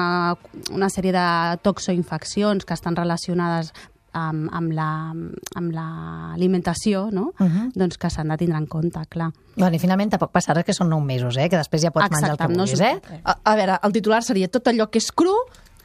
una 0.70 0.90
sèrie 0.92 1.12
de 1.16 1.26
toxoinfeccions 1.64 2.64
que 2.64 2.74
estan 2.76 2.96
relacionades 2.96 3.72
amb, 4.14 4.48
amb 4.52 4.72
la- 4.72 5.12
amb 5.54 5.72
l'alimentació, 5.72 7.10
no? 7.12 7.32
Uh 7.38 7.46
-huh. 7.46 7.72
doncs 7.74 7.98
que 7.98 8.10
s'han 8.10 8.28
de 8.28 8.36
tindre 8.36 8.58
en 8.58 8.66
compte, 8.66 8.98
clar. 9.08 9.30
Bueno, 9.56 9.76
i 9.76 9.78
finalment 9.78 10.10
tampoc 10.10 10.32
passarà 10.32 10.62
que 10.64 10.72
són 10.72 10.88
9 10.88 11.04
mesos, 11.04 11.36
eh? 11.36 11.48
que 11.48 11.56
després 11.56 11.82
ja 11.82 11.90
pots 11.90 12.10
menjar 12.10 12.30
el 12.30 12.36
que 12.36 12.44
Exacte, 12.44 12.56
no 12.56 12.64
vulguis, 12.64 12.78
s'ho 12.78 12.84
eh? 13.16 13.20
A, 13.24 13.38
a 13.44 13.54
veure, 13.56 13.78
el 13.82 13.92
titular 13.92 14.22
seria 14.22 14.48
tot 14.48 14.66
allò 14.66 14.88
que 14.90 14.98
és 14.98 15.12
cru, 15.12 15.34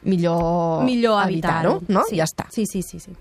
millor, 0.04 0.84
millor 0.84 1.24
evitar-ho, 1.28 1.72
evitar-ho. 1.78 1.82
no? 1.88 2.04
Sí. 2.10 2.16
Ja 2.18 2.24
està. 2.24 2.46
Sí, 2.50 2.66
sí, 2.66 2.82
sí. 2.82 3.00
sí. 3.00 3.12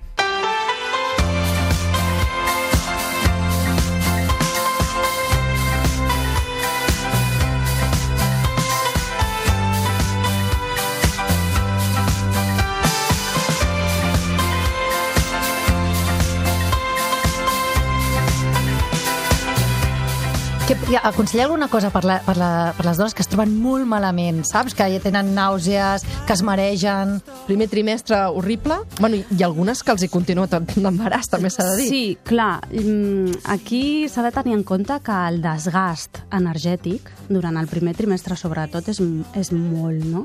Que, 20.88 20.94
ja, 20.94 21.00
aconsella 21.04 21.44
alguna 21.44 21.68
cosa 21.68 21.90
per, 21.92 22.00
la, 22.08 22.14
per, 22.24 22.38
la, 22.40 22.72
per 22.76 22.86
les 22.86 22.96
dones 22.96 23.12
que 23.12 23.20
es 23.20 23.28
troben 23.28 23.50
molt 23.60 23.84
malament, 23.84 24.38
saps? 24.48 24.72
Que 24.72 24.86
ja 24.88 25.00
tenen 25.04 25.34
nàusees, 25.36 26.06
que 26.26 26.32
es 26.32 26.40
maregen... 26.46 27.18
Primer 27.48 27.66
trimestre 27.68 28.16
horrible. 28.32 28.78
Bueno, 28.98 29.16
i, 29.20 29.24
i 29.36 29.44
algunes 29.44 29.82
que 29.84 29.92
els 29.92 30.02
hi 30.04 30.08
continua 30.12 30.48
tot 30.48 30.74
l'embaràs, 30.80 31.28
també 31.32 31.48
s'ha 31.52 31.66
de 31.70 31.76
dir. 31.82 31.88
Sí, 31.92 32.02
clar. 32.28 32.62
mm, 32.72 33.38
Aquí 33.52 34.08
s'ha 34.08 34.24
de 34.24 34.32
tenir 34.32 34.56
en 34.56 34.64
compte 34.68 34.96
que 35.04 35.18
el 35.28 35.42
desgast 35.44 36.22
energètic 36.32 37.12
durant 37.28 37.56
el 37.60 37.68
primer 37.68 37.92
trimestre, 37.96 38.36
sobretot, 38.36 38.88
és, 38.88 39.00
és 39.36 39.52
molt, 39.52 40.04
no? 40.08 40.24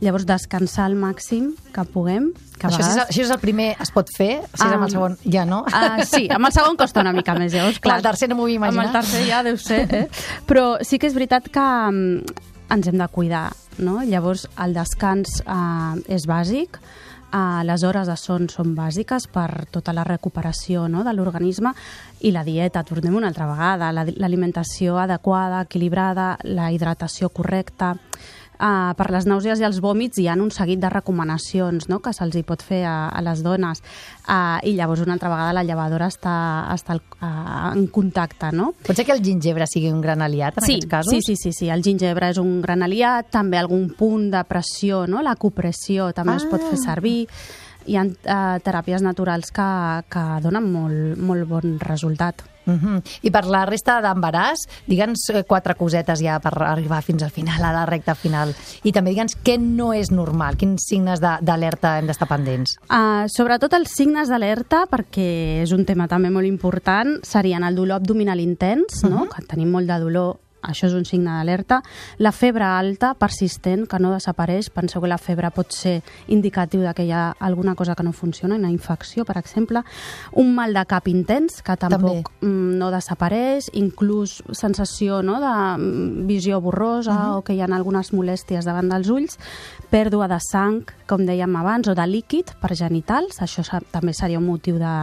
Llavors, 0.00 0.24
descansar 0.26 0.86
al 0.88 0.94
màxim 0.96 1.52
que 1.74 1.82
puguem, 1.84 2.30
que 2.60 2.68
Això, 2.68 2.80
si 2.82 2.90
és, 2.90 3.02
això 3.06 3.22
és 3.26 3.30
el 3.34 3.40
primer, 3.42 3.70
es 3.80 3.90
pot 3.92 4.08
fer, 4.16 4.40
si 4.48 4.62
és 4.62 4.66
amb 4.66 4.82
el 4.84 4.88
Ah, 4.88 4.92
segon, 4.94 5.16
ja 5.32 5.44
no? 5.48 5.62
Uh, 5.68 6.00
sí, 6.08 6.26
amb 6.32 6.48
el 6.48 6.54
segon 6.56 6.76
costa 6.80 7.02
una 7.04 7.12
mica 7.16 7.34
més, 7.36 7.52
llavors, 7.52 7.78
Clar, 7.80 7.94
clar. 7.94 7.98
el 8.00 8.06
tercer 8.08 8.28
no 8.30 8.38
m'ho 8.38 8.46
vull 8.48 8.54
imaginar. 8.56 8.86
Amb 8.86 8.94
el 8.94 8.96
tercer 9.00 9.26
ja 9.28 9.42
deu 9.44 9.58
ser, 9.60 9.84
eh? 10.00 10.08
Però 10.48 10.78
sí 10.82 10.98
que 10.98 11.06
és 11.10 11.14
veritat 11.16 11.48
que 11.52 11.66
mm, 11.90 12.40
ens 12.70 12.86
hem 12.90 12.98
de 13.00 13.08
cuidar, 13.12 13.48
no? 13.78 14.00
Llavors, 14.06 14.48
el 14.62 14.74
descans 14.76 15.40
uh, 15.46 15.96
és 16.08 16.26
bàsic, 16.30 16.76
uh, 17.32 17.62
les 17.66 17.82
hores 17.86 18.06
de 18.10 18.16
son 18.20 18.48
són 18.52 18.74
bàsiques 18.76 19.26
per 19.32 19.66
tota 19.74 19.94
la 19.96 20.04
recuperació 20.06 20.86
no? 20.88 21.02
de 21.06 21.12
l'organisme 21.16 21.72
i 22.20 22.30
la 22.34 22.44
dieta, 22.46 22.84
tornem 22.84 23.16
una 23.16 23.30
altra 23.32 23.48
vegada, 23.50 23.90
la- 23.92 24.06
l'alimentació 24.06 24.98
adequada, 25.02 25.62
equilibrada, 25.66 26.36
la 26.44 26.70
hidratació 26.70 27.30
correcta, 27.34 27.96
Uh, 28.60 28.90
per 28.92 29.06
les 29.08 29.24
nàusees 29.24 29.62
i 29.62 29.64
els 29.64 29.78
vòmits 29.80 30.18
hi 30.20 30.26
ha 30.28 30.34
un 30.36 30.50
seguit 30.52 30.82
de 30.82 30.90
recomanacions 30.92 31.86
no? 31.88 31.96
que 32.04 32.12
se'ls 32.12 32.34
hi 32.36 32.42
pot 32.44 32.60
fer 32.60 32.82
a, 32.84 33.08
a 33.08 33.22
les 33.24 33.40
dones 33.40 33.80
uh, 33.80 34.58
i 34.68 34.74
llavors 34.76 35.00
una 35.00 35.14
altra 35.16 35.30
vegada 35.32 35.54
la 35.56 35.62
llevadora 35.64 36.10
està, 36.12 36.34
està 36.74 36.92
al, 36.92 37.00
uh, 37.22 37.70
en 37.70 37.86
contacte, 37.88 38.50
no? 38.52 38.74
Pot 38.84 39.00
ser 39.00 39.06
que 39.08 39.16
el 39.16 39.24
gingebre 39.24 39.64
sigui 39.64 39.88
un 39.88 40.04
gran 40.04 40.20
aliat 40.20 40.60
en 40.60 40.66
sí, 40.66 40.76
aquests 40.76 40.90
casos? 40.92 41.14
Sí, 41.14 41.22
sí, 41.24 41.38
sí, 41.40 41.54
sí, 41.56 41.70
el 41.72 41.80
gingebre 41.86 42.28
és 42.34 42.42
un 42.42 42.58
gran 42.60 42.84
aliat, 42.84 43.32
també 43.32 43.56
algun 43.56 43.88
punt 43.96 44.28
de 44.36 44.44
pressió, 44.44 45.06
no? 45.08 45.24
la 45.24 45.38
copressió 45.40 46.12
també 46.12 46.36
ah. 46.36 46.44
es 46.44 46.48
pot 46.52 46.68
fer 46.68 46.84
servir. 46.84 47.18
Hi 47.88 47.96
ha 47.96 48.04
uh, 48.04 48.60
teràpies 48.60 49.00
naturals 49.00 49.56
que, 49.56 49.72
que 50.12 50.28
donen 50.44 50.68
molt, 50.68 51.16
molt 51.16 51.48
bon 51.48 51.78
resultat. 51.80 52.49
Uh 52.66 52.74
-huh. 52.74 53.02
I 53.22 53.30
per 53.30 53.46
la 53.46 53.64
resta 53.64 54.00
d'embaràs, 54.00 54.66
digue'ns 54.86 55.30
eh, 55.30 55.44
quatre 55.44 55.74
cosetes 55.74 56.20
ja 56.20 56.38
per 56.38 56.52
arribar 56.62 57.02
fins 57.02 57.22
al 57.22 57.30
final, 57.30 57.62
a 57.64 57.72
la 57.72 57.86
recta 57.86 58.14
final. 58.14 58.54
I 58.82 58.92
també 58.92 59.10
digue'ns 59.10 59.36
què 59.42 59.58
no 59.58 59.92
és 59.92 60.10
normal, 60.10 60.56
quins 60.56 60.82
signes 60.86 61.20
d'alerta 61.20 61.98
hem 61.98 62.06
d'estar 62.06 62.28
pendents. 62.28 62.76
Uh, 62.90 63.26
sobretot 63.28 63.72
els 63.72 63.90
signes 63.90 64.28
d'alerta, 64.28 64.86
perquè 64.90 65.62
és 65.62 65.72
un 65.72 65.84
tema 65.84 66.08
també 66.08 66.30
molt 66.30 66.46
important, 66.46 67.20
serien 67.22 67.64
el 67.64 67.74
dolor 67.74 67.96
abdominal 67.96 68.40
intens, 68.40 69.04
no? 69.04 69.26
que 69.28 69.42
tenim 69.46 69.70
molt 69.70 69.86
de 69.86 69.98
dolor 69.98 70.36
això 70.62 70.88
és 70.88 70.94
un 70.94 71.06
signe 71.08 71.30
d'alerta. 71.30 71.80
La 72.18 72.32
febre 72.36 72.66
alta, 72.66 73.14
persistent, 73.18 73.86
que 73.88 73.98
no 74.02 74.12
desapareix. 74.12 74.68
Penseu 74.74 75.00
que 75.00 75.08
la 75.08 75.18
febre 75.18 75.50
pot 75.54 75.72
ser 75.72 76.00
indicatiu 76.28 76.82
de 76.84 76.92
que 76.94 77.06
hi 77.08 77.12
ha 77.16 77.30
alguna 77.38 77.74
cosa 77.74 77.94
que 77.96 78.04
no 78.04 78.12
funciona, 78.12 78.58
una 78.60 78.70
infecció, 78.70 79.24
per 79.24 79.38
exemple. 79.40 79.82
Un 80.32 80.54
mal 80.54 80.74
de 80.76 80.84
cap 80.86 81.08
intens, 81.08 81.62
que 81.64 81.76
tampoc 81.80 82.30
mm, 82.40 82.76
no 82.80 82.90
desapareix. 82.92 83.70
Inclús 83.80 84.40
sensació 84.52 85.22
no, 85.22 85.38
de 85.40 85.54
mm, 85.78 86.26
visió 86.28 86.60
borrosa 86.60 87.36
o 87.36 87.42
que 87.42 87.56
hi 87.56 87.62
ha 87.64 87.70
algunes 87.70 88.12
molèsties 88.12 88.68
davant 88.68 88.90
dels 88.92 89.08
ulls. 89.08 89.38
Pèrdua 89.90 90.28
de 90.28 90.40
sang, 90.44 90.84
com 91.08 91.24
dèiem 91.26 91.56
abans, 91.56 91.88
o 91.88 91.96
de 91.96 92.06
líquid 92.06 92.52
per 92.60 92.74
genitals. 92.76 93.40
Això 93.40 93.64
també 93.90 94.12
seria 94.12 94.38
un 94.38 94.46
motiu 94.46 94.76
de, 94.78 94.94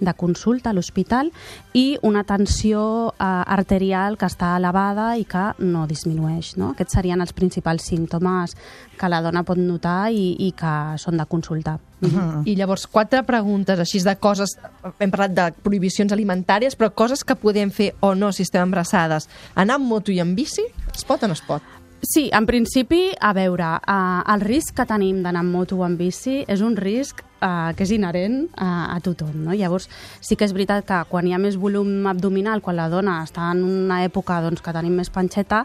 de 0.00 0.16
consulta 0.16 0.70
a 0.70 0.76
l'hospital. 0.76 1.30
I 1.76 1.98
una 2.02 2.24
tensió 2.24 3.12
eh, 3.12 3.24
arterial 3.26 4.16
que 4.16 4.30
està 4.30 4.56
elevada 4.56 5.01
i 5.18 5.24
que 5.28 5.44
no 5.64 5.86
disminueix. 5.90 6.54
No? 6.60 6.72
Aquests 6.72 6.98
serien 6.98 7.20
els 7.24 7.34
principals 7.36 7.86
símptomes 7.90 8.56
que 8.98 9.10
la 9.10 9.22
dona 9.24 9.44
pot 9.46 9.60
notar 9.60 10.12
i, 10.12 10.32
i 10.46 10.52
que 10.56 10.74
són 11.02 11.20
de 11.20 11.26
consulta. 11.30 11.78
Mm. 12.02 12.42
I 12.50 12.56
llavors, 12.58 12.88
quatre 12.90 13.22
preguntes 13.26 13.82
així 13.82 14.02
de 14.02 14.16
coses... 14.18 14.56
Hem 14.98 15.12
parlat 15.12 15.36
de 15.36 15.48
prohibicions 15.62 16.12
alimentàries, 16.14 16.76
però 16.78 16.90
coses 16.94 17.22
que 17.24 17.38
podem 17.38 17.70
fer 17.70 17.92
o 18.00 18.14
no 18.18 18.32
si 18.32 18.46
estem 18.46 18.66
embarassades. 18.66 19.28
Anar 19.54 19.78
amb 19.78 19.90
moto 19.90 20.14
i 20.14 20.18
amb 20.22 20.38
bici, 20.38 20.66
es 20.94 21.06
pot 21.06 21.22
o 21.22 21.30
no 21.30 21.38
es 21.38 21.44
pot? 21.46 21.62
Sí, 22.02 22.28
en 22.34 22.48
principi, 22.48 23.12
a 23.14 23.30
veure, 23.32 23.76
eh, 23.78 24.22
el 24.34 24.42
risc 24.42 24.74
que 24.74 24.88
tenim 24.90 25.22
d'anar 25.22 25.44
amb 25.44 25.54
moto 25.54 25.78
o 25.78 25.84
amb 25.86 26.00
bici 26.00 26.40
és 26.50 26.64
un 26.66 26.74
risc 26.74 27.22
eh, 27.42 27.72
que 27.76 27.86
és 27.86 27.92
inherent 27.94 28.46
a, 28.56 28.94
a 28.94 29.00
tothom. 29.04 29.34
No? 29.46 29.56
Llavors, 29.56 29.88
sí 30.22 30.38
que 30.38 30.46
és 30.46 30.54
veritat 30.54 30.86
que 30.88 31.02
quan 31.10 31.26
hi 31.26 31.34
ha 31.34 31.40
més 31.42 31.58
volum 31.60 32.06
abdominal, 32.10 32.62
quan 32.62 32.78
la 32.78 32.88
dona 32.92 33.20
està 33.26 33.50
en 33.52 33.64
una 33.66 34.02
època 34.06 34.40
doncs, 34.44 34.62
que 34.62 34.74
tenim 34.74 34.96
més 35.02 35.10
panxeta, 35.12 35.64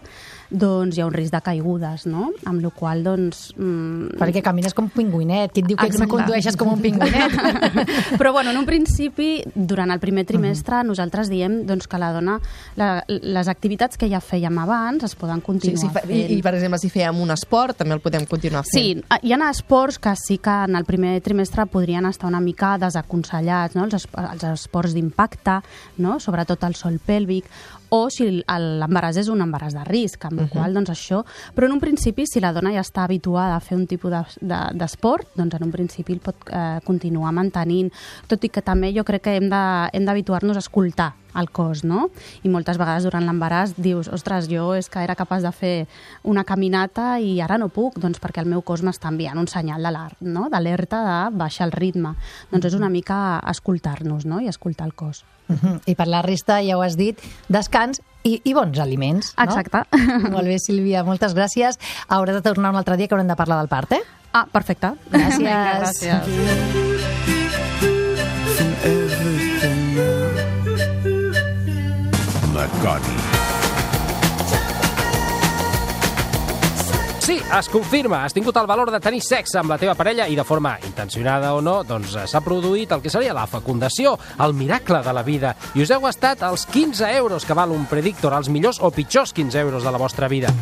doncs 0.49 0.97
hi 0.97 1.03
ha 1.03 1.07
un 1.07 1.15
risc 1.15 1.33
de 1.35 1.41
caigudes, 1.43 2.05
no? 2.07 2.31
Amb 2.47 2.63
la 2.63 2.71
qual 2.71 3.03
doncs... 3.03 3.51
Mm, 3.57 4.17
Perquè 4.19 4.43
camines 4.45 4.75
com 4.75 4.87
un 4.87 4.93
pingüinet. 4.93 5.51
Qui 5.53 5.63
et 5.63 5.69
diu 5.69 5.77
que 5.79 5.89
Exacte. 5.89 6.07
no 6.07 6.13
condueixes 6.13 6.57
com 6.59 6.71
un 6.71 6.83
pingüinet? 6.83 7.35
Però 8.19 8.31
bueno, 8.35 8.53
en 8.53 8.61
un 8.61 8.67
principi, 8.67 9.41
durant 9.53 9.91
el 9.91 9.99
primer 10.03 10.25
trimestre, 10.29 10.81
nosaltres 10.87 11.31
diem 11.31 11.61
doncs, 11.67 11.87
que 11.91 11.99
la 11.99 12.13
dona, 12.15 12.37
la, 12.79 12.89
les 13.07 13.51
activitats 13.51 13.99
que 13.99 14.09
ja 14.11 14.21
fèiem 14.23 14.57
abans 14.63 15.03
es 15.07 15.15
poden 15.19 15.37
Sí, 15.37 15.45
continuar 15.45 15.91
fa, 15.93 16.03
i, 16.07 16.07
fent. 16.07 16.31
I, 16.37 16.39
per 16.43 16.55
exemple, 16.55 16.79
si 16.81 16.91
fèiem 16.91 17.19
un 17.23 17.35
esport, 17.35 17.77
també 17.81 17.97
el 17.97 18.01
podem 18.03 18.25
continuar 18.29 18.63
fent. 18.67 19.03
Sí, 19.03 19.19
hi 19.27 19.35
ha 19.35 19.41
esports 19.51 19.99
que 20.01 20.15
sí 20.19 20.39
que 20.41 20.55
en 20.67 20.79
el 20.79 20.87
primer 20.87 21.19
trimestre 21.21 21.66
podrien 21.67 22.05
estar 22.05 22.27
una 22.29 22.39
mica 22.41 22.77
desaconsellats, 22.77 23.75
no? 23.75 23.85
els, 23.85 23.93
es- 23.99 24.07
els 24.15 24.43
esports 24.43 24.93
d'impacte, 24.93 25.59
no? 25.97 26.19
sobretot 26.19 26.63
el 26.63 26.75
sol 26.75 26.99
pèlvic, 27.05 27.45
o 27.89 28.09
si 28.11 28.25
el- 28.27 28.79
l'embaràs 28.81 29.15
és 29.21 29.29
un 29.31 29.39
embaràs 29.45 29.73
de 29.77 29.83
risc, 29.87 30.25
amb 30.27 30.41
la 30.41 30.47
qual 30.51 30.73
doncs 30.73 30.89
això... 30.91 31.21
Però 31.55 31.67
en 31.69 31.73
un 31.77 31.79
principi, 31.79 32.25
si 32.27 32.41
la 32.43 32.51
dona 32.51 32.73
ja 32.75 32.81
està 32.83 33.03
habituada 33.05 33.55
a 33.55 33.61
fer 33.63 33.77
un 33.77 33.85
tipus 33.87 34.11
de- 34.11 34.25
de- 34.41 34.73
d'esport, 34.73 35.27
doncs 35.35 35.55
en 35.55 35.63
un 35.63 35.71
principi 35.71 36.13
el 36.13 36.19
pot 36.19 36.35
eh, 36.51 36.79
continuar 36.83 37.31
mantenint, 37.31 37.91
tot 38.27 38.43
i 38.43 38.49
que 38.49 38.61
també 38.61 38.91
jo 38.93 39.03
crec 39.07 39.21
que 39.23 39.39
de- 39.39 39.89
hem 39.93 40.05
d'habituar-nos 40.05 40.57
a 40.57 40.59
escoltar 40.65 41.13
el 41.37 41.49
cos, 41.53 41.83
no? 41.87 42.09
I 42.43 42.51
moltes 42.51 42.79
vegades 42.79 43.07
durant 43.07 43.25
l'embaràs 43.27 43.75
dius, 43.77 44.09
ostres, 44.13 44.49
jo 44.51 44.71
és 44.77 44.89
que 44.89 45.03
era 45.03 45.15
capaç 45.15 45.45
de 45.45 45.53
fer 45.55 45.75
una 46.23 46.43
caminata 46.47 47.17
i 47.19 47.37
ara 47.41 47.57
no 47.61 47.69
puc, 47.73 47.99
doncs 48.01 48.21
perquè 48.23 48.43
el 48.43 48.49
meu 48.49 48.63
cos 48.65 48.83
m'està 48.85 49.11
enviant 49.13 49.39
un 49.39 49.47
senyal 49.47 49.83
d'alarma, 49.83 50.17
no? 50.21 50.47
d'alerta 50.53 51.03
de 51.05 51.37
baixar 51.37 51.67
el 51.69 51.75
ritme. 51.75 52.15
Doncs 52.51 52.71
és 52.71 52.77
una 52.77 52.89
mica 52.89 53.39
escoltar-nos 53.47 54.25
no? 54.25 54.41
i 54.41 54.51
escoltar 54.51 54.87
el 54.87 54.93
cos. 54.93 55.23
Uh 55.47 55.55
-huh. 55.55 55.79
I 55.85 55.95
per 55.95 56.07
la 56.07 56.21
resta, 56.21 56.61
ja 56.61 56.77
ho 56.77 56.81
has 56.81 56.97
dit, 56.97 57.19
descans 57.47 58.01
i, 58.23 58.41
i 58.43 58.53
bons 58.53 58.79
aliments. 58.79 59.33
No? 59.37 59.43
Exacte. 59.43 59.83
Molt 60.35 60.47
bé, 60.47 60.57
Sílvia, 60.59 61.03
moltes 61.03 61.33
gràcies. 61.33 61.79
Hauràs 62.09 62.35
de 62.35 62.41
tornar 62.41 62.69
un 62.71 62.75
altre 62.75 62.97
dia 62.97 63.07
que 63.07 63.15
haurem 63.15 63.27
de 63.27 63.35
parlar 63.35 63.59
del 63.59 63.71
part, 63.71 63.91
eh? 63.91 64.03
Ah, 64.33 64.45
perfecte. 64.51 64.93
Gràcies. 65.11 65.37
Vinga, 65.37 65.79
gràcies. 65.79 67.36
La 72.83 72.99
Connie. 72.99 73.37
Sí, 77.27 77.41
es 77.59 77.67
confirma. 77.67 78.21
Has 78.23 78.31
tingut 78.31 78.55
el 78.55 78.67
valor 78.69 78.87
de 78.87 79.01
tenir 79.03 79.19
sexe 79.19 79.59
amb 79.59 79.73
la 79.73 79.77
teva 79.81 79.97
parella 79.99 80.29
i 80.31 80.35
de 80.37 80.45
forma 80.47 80.77
intencionada 80.87 81.51
o 81.57 81.59
no, 81.59 81.81
doncs 81.83 82.15
eh, 82.15 82.23
s'ha 82.23 82.39
produït 82.39 82.95
el 82.95 83.03
que 83.03 83.11
seria 83.11 83.35
la 83.35 83.43
fecundació, 83.51 84.15
el 84.45 84.55
miracle 84.55 85.03
de 85.03 85.11
la 85.11 85.25
vida. 85.27 85.51
I 85.75 85.83
us 85.83 85.91
heu 85.91 86.07
gastat 86.07 86.47
els 86.47 86.63
15 86.71 87.11
euros 87.17 87.43
que 87.43 87.57
val 87.57 87.75
un 87.75 87.83
predictor, 87.91 88.31
els 88.31 88.47
millors 88.47 88.79
o 88.79 88.95
pitjors 88.95 89.35
15 89.35 89.59
euros 89.59 89.83
de 89.83 89.91
la 89.91 89.99
vostra 89.99 90.31
vida. 90.31 90.55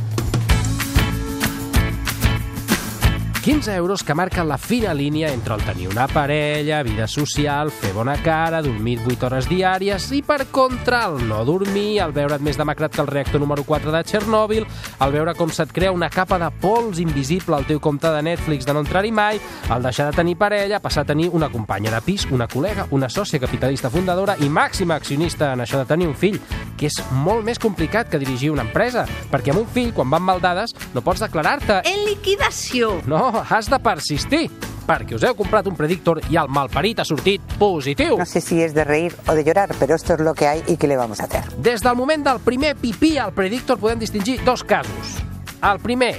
15 3.46 3.76
euros 3.76 4.04
que 4.04 4.16
marquen 4.16 4.48
la 4.48 4.58
fina 4.58 4.92
línia 4.92 5.32
entre 5.32 5.54
el 5.54 5.64
tenir 5.64 5.88
una 5.88 6.08
parella, 6.08 6.82
vida 6.82 7.08
social, 7.08 7.70
fer 7.70 7.92
bona 7.94 8.16
cara, 8.24 8.64
dormir 8.64 8.98
8 9.06 9.28
hores 9.28 9.46
diàries 9.46 10.08
i, 10.18 10.24
per 10.26 10.48
contra, 10.50 11.04
el 11.06 11.28
no 11.30 11.44
dormir, 11.46 12.00
el 12.02 12.10
veure't 12.16 12.42
més 12.42 12.58
demacrat 12.58 12.96
que 12.96 13.04
el 13.04 13.12
reactor 13.12 13.44
número 13.44 13.62
4 13.64 13.94
de 13.94 14.02
Txernòbil, 14.02 14.66
el 14.66 15.14
veure 15.14 15.36
com 15.38 15.54
se't 15.54 15.70
crea 15.78 15.92
una 15.94 16.10
capa 16.10 16.40
de 16.42 16.50
pols 16.58 16.98
invisible 17.04 17.54
al 17.54 17.68
teu 17.70 17.78
compte 17.78 18.10
de 18.10 18.24
Netflix 18.26 18.66
de 18.66 18.74
no 18.74 18.82
entrar-hi 18.82 19.14
mai, 19.14 19.38
el 19.70 19.86
deixar 19.86 20.10
de 20.10 20.18
tenir 20.18 20.40
parella, 20.42 20.82
passar 20.82 21.06
a 21.06 21.12
tenir 21.14 21.30
una 21.30 21.52
companya 21.54 21.94
de 21.94 22.02
pis, 22.02 22.26
una 22.34 22.50
col·lega, 22.50 22.88
una 22.98 23.12
sòcia 23.14 23.38
capitalista 23.46 23.94
fundadora 23.94 24.40
i 24.42 24.50
màxima 24.50 24.98
accionista 24.98 25.52
en 25.54 25.62
això 25.62 25.84
de 25.84 25.86
tenir 25.94 26.10
un 26.10 26.18
fill, 26.18 26.42
que 26.82 26.90
és 26.90 26.98
molt 27.14 27.46
més 27.46 27.62
complicat 27.62 28.10
que 28.10 28.18
dirigir 28.18 28.50
una 28.50 28.66
empresa, 28.66 29.06
perquè 29.30 29.54
amb 29.54 29.62
un 29.68 29.70
fill, 29.70 29.94
quan 29.94 30.10
van 30.10 30.26
mal 30.26 30.42
dades, 30.42 30.74
no 30.98 31.06
pots 31.06 31.22
declarar-te 31.22 31.84
En 31.86 32.06
liquidació. 32.10 32.96
no, 33.06 33.35
has 33.42 33.70
de 33.70 33.80
persistir, 33.80 34.46
perquè 34.86 35.18
us 35.18 35.26
heu 35.26 35.36
comprat 35.38 35.68
un 35.68 35.76
predictor 35.78 36.22
i 36.30 36.38
el 36.40 36.50
malparit 36.52 37.02
ha 37.02 37.06
sortit 37.08 37.42
positiu. 37.60 38.18
No 38.20 38.26
sé 38.30 38.42
si 38.42 38.62
es 38.62 38.74
de 38.74 38.84
reír 38.84 39.16
o 39.28 39.34
de 39.34 39.44
llorar, 39.44 39.74
pero 39.80 39.96
esto 39.96 40.14
es 40.14 40.20
lo 40.20 40.34
que 40.34 40.48
hay 40.48 40.64
y 40.68 40.78
qué 40.78 40.88
le 40.88 40.98
vamos 40.98 41.20
a 41.22 41.26
hacer. 41.26 41.44
Des 41.58 41.82
del 41.82 41.96
moment 41.96 42.26
del 42.26 42.40
primer 42.40 42.76
pipí 42.76 43.18
al 43.18 43.34
predictor 43.34 43.80
podem 43.80 44.00
distingir 44.00 44.44
dos 44.44 44.64
casos. 44.64 45.20
El 45.62 45.80
primer, 45.80 46.16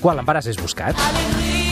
quan 0.00 0.18
l'embaràs 0.18 0.50
és 0.52 0.60
buscat. 0.60 1.63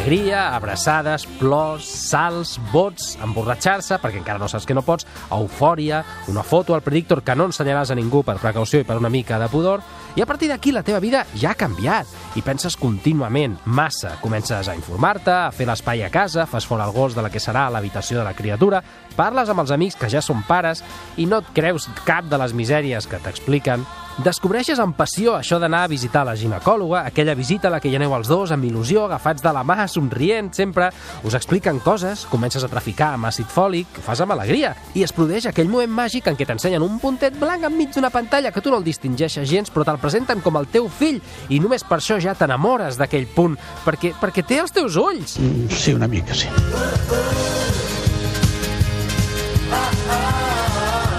Alegria, 0.00 0.56
abraçades, 0.56 1.26
plors, 1.36 1.84
salts, 1.84 2.54
vots, 2.72 3.18
emborratxar-se, 3.20 3.98
perquè 4.00 4.16
encara 4.22 4.40
no 4.40 4.46
saps 4.48 4.64
que 4.64 4.72
no 4.72 4.80
pots, 4.80 5.04
eufòria, 5.28 5.98
una 6.32 6.40
foto 6.40 6.72
al 6.72 6.80
predictor 6.80 7.20
que 7.20 7.34
no 7.36 7.44
ensenyaràs 7.50 7.92
a 7.92 7.98
ningú 7.98 8.22
per 8.24 8.38
precaució 8.40 8.80
i 8.80 8.86
per 8.88 8.96
una 8.96 9.12
mica 9.12 9.36
de 9.36 9.50
pudor, 9.52 9.84
i 10.16 10.24
a 10.24 10.26
partir 10.26 10.48
d'aquí 10.48 10.72
la 10.72 10.82
teva 10.88 11.04
vida 11.04 11.26
ja 11.36 11.52
ha 11.52 11.60
canviat 11.60 12.08
i 12.40 12.40
penses 12.40 12.80
contínuament, 12.80 13.58
massa. 13.66 14.16
Comences 14.24 14.72
a 14.72 14.78
informar-te, 14.78 15.36
a 15.36 15.52
fer 15.52 15.68
l'espai 15.68 16.00
a 16.08 16.08
casa, 16.10 16.48
fas 16.48 16.64
fora 16.64 16.88
el 16.88 16.96
gos 16.96 17.12
de 17.12 17.20
la 17.20 17.28
que 17.28 17.42
serà 17.44 17.68
l'habitació 17.68 18.22
de 18.22 18.24
la 18.24 18.34
criatura, 18.34 18.80
parles 19.20 19.52
amb 19.52 19.60
els 19.60 19.76
amics 19.76 20.00
que 20.00 20.08
ja 20.08 20.24
són 20.24 20.40
pares 20.48 20.80
i 21.20 21.28
no 21.28 21.44
et 21.44 21.52
creus 21.52 21.90
cap 22.08 22.24
de 22.24 22.40
les 22.40 22.56
misèries 22.56 23.04
que 23.04 23.20
t'expliquen, 23.20 23.84
Descobreixes 24.18 24.80
amb 24.82 24.96
passió 24.98 25.36
això 25.38 25.56
d'anar 25.62 25.84
a 25.86 25.88
visitar 25.88 26.24
la 26.26 26.34
ginecòloga, 26.36 27.04
aquella 27.06 27.36
visita 27.38 27.68
a 27.68 27.70
la 27.70 27.78
que 27.80 27.88
hi 27.88 27.94
aneu 27.96 28.12
els 28.16 28.28
dos 28.28 28.50
amb 28.52 28.66
il·lusió, 28.66 29.04
agafats 29.06 29.40
de 29.42 29.52
la 29.54 29.62
mà, 29.64 29.86
somrient 29.88 30.50
sempre, 30.52 30.90
us 31.24 31.36
expliquen 31.38 31.78
coses, 31.80 32.26
comences 32.28 32.64
a 32.66 32.68
traficar 32.68 33.14
amb 33.14 33.30
àcid 33.30 33.48
fòlic, 33.48 33.86
ho 33.96 34.04
fas 34.04 34.20
amb 34.20 34.34
alegria, 34.34 34.74
i 34.94 35.06
es 35.06 35.14
produeix 35.16 35.46
aquell 35.48 35.70
moment 35.72 35.94
màgic 35.94 36.28
en 36.28 36.36
què 36.36 36.44
t'ensenyen 36.48 36.84
un 36.84 36.98
puntet 37.00 37.38
blanc 37.40 37.64
enmig 37.70 37.94
d'una 37.94 38.10
pantalla 38.10 38.52
que 38.52 38.60
tu 38.60 38.74
no 38.74 38.82
el 38.82 38.84
distingeixes 38.84 39.48
gens, 39.48 39.72
però 39.72 39.86
te'l 39.86 40.02
presenten 40.02 40.44
com 40.44 40.58
el 40.60 40.68
teu 40.68 40.90
fill, 40.90 41.22
i 41.48 41.62
només 41.62 41.86
per 41.86 42.00
això 42.00 42.20
ja 42.20 42.34
t'enamores 42.34 43.00
d'aquell 43.00 43.30
punt, 43.30 43.56
perquè, 43.86 44.12
perquè 44.20 44.44
té 44.44 44.60
els 44.60 44.74
teus 44.74 45.00
ulls. 45.00 45.38
Sí, 45.70 45.94
una 45.94 46.10
mica, 46.10 46.34
sí. 46.34 46.50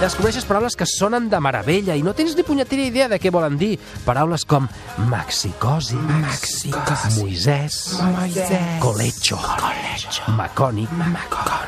Descobreixes 0.02 0.48
paraules 0.50 0.74
que 0.74 0.86
sonen 0.90 1.28
de 1.30 1.38
meravella 1.46 1.94
i 1.94 2.02
no 2.02 2.16
tens 2.18 2.34
ni 2.34 2.42
punyetera 2.42 2.88
idea 2.90 3.06
de 3.12 3.20
què 3.22 3.30
volen 3.30 3.54
dir. 3.62 3.76
Paraules 4.02 4.42
com 4.50 4.66
maxicosi, 5.12 6.00
maxicosi. 6.24 7.20
Moisès, 7.20 7.78
Moisès. 8.02 8.80
colecho, 8.82 9.38
colecho. 9.62 10.26
macònic, 10.34 10.90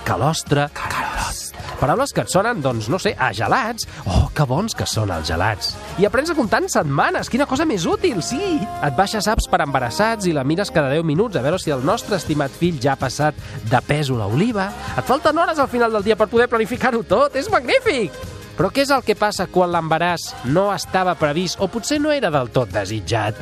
calostre, 0.03 0.65
calostre. 0.73 1.61
Paraules 1.77 2.13
que 2.15 2.25
et 2.25 2.33
sonen, 2.33 2.61
doncs, 2.63 2.89
no 2.89 2.97
sé, 2.97 3.13
a 3.13 3.29
gelats. 3.37 3.85
Oh, 4.07 4.22
que 4.35 4.45
bons 4.49 4.75
que 4.75 4.87
són 4.89 5.11
els 5.13 5.29
gelats. 5.29 5.73
I 6.01 6.07
aprens 6.09 6.31
a 6.33 6.35
comptar 6.37 6.63
en 6.63 6.69
setmanes. 6.71 7.29
Quina 7.31 7.47
cosa 7.49 7.67
més 7.69 7.85
útil, 7.89 8.21
sí! 8.25 8.57
Et 8.59 8.97
baixes 8.97 9.29
apps 9.31 9.47
per 9.49 9.61
embarassats 9.63 10.27
i 10.27 10.33
la 10.35 10.45
mires 10.47 10.73
cada 10.73 10.91
10 10.91 11.05
minuts 11.07 11.37
a 11.37 11.43
veure 11.45 11.61
si 11.61 11.73
el 11.73 11.85
nostre 11.85 12.17
estimat 12.19 12.51
fill 12.51 12.81
ja 12.81 12.97
ha 12.97 12.99
passat 12.99 13.37
de 13.69 13.81
pèsol 13.87 14.21
a 14.23 14.27
oliva. 14.27 14.69
Et 14.97 15.05
falten 15.07 15.37
hores 15.37 15.61
al 15.61 15.71
final 15.71 15.93
del 15.93 16.05
dia 16.05 16.17
per 16.19 16.29
poder 16.31 16.49
planificar-ho 16.51 17.03
tot. 17.07 17.37
És 17.39 17.51
magnífic! 17.53 18.13
Però 18.57 18.69
què 18.69 18.83
és 18.85 18.91
el 18.93 19.01
que 19.05 19.17
passa 19.17 19.47
quan 19.49 19.71
l'embaràs 19.73 20.27
no 20.53 20.67
estava 20.73 21.15
previst 21.17 21.61
o 21.61 21.69
potser 21.73 21.97
no 22.01 22.11
era 22.13 22.29
del 22.33 22.51
tot 22.53 22.69
desitjat? 22.73 23.39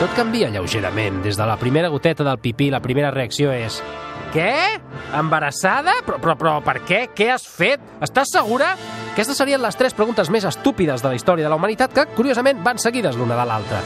Tot 0.00 0.12
canvia 0.16 0.48
lleugerament. 0.52 1.22
Des 1.24 1.36
de 1.36 1.48
la 1.48 1.58
primera 1.60 1.88
goteta 1.92 2.24
del 2.24 2.38
pipí, 2.40 2.70
la 2.72 2.80
primera 2.84 3.10
reacció 3.12 3.52
és... 3.52 3.80
Què? 4.30 4.78
Embarassada? 5.18 5.96
Però, 6.06 6.20
però, 6.22 6.36
però 6.38 6.52
per 6.62 6.76
què? 6.86 7.00
Què 7.16 7.32
has 7.34 7.48
fet? 7.50 7.82
Estàs 8.04 8.30
segura? 8.36 8.76
Aquestes 9.10 9.40
serien 9.42 9.62
les 9.62 9.78
tres 9.78 9.96
preguntes 9.98 10.30
més 10.30 10.46
estúpides 10.46 11.02
de 11.02 11.10
la 11.10 11.18
història 11.18 11.48
de 11.48 11.50
la 11.50 11.58
humanitat 11.58 11.96
que, 11.96 12.06
curiosament, 12.14 12.62
van 12.62 12.78
seguides 12.78 13.18
l'una 13.18 13.38
de 13.40 13.50
l'altra 13.50 13.82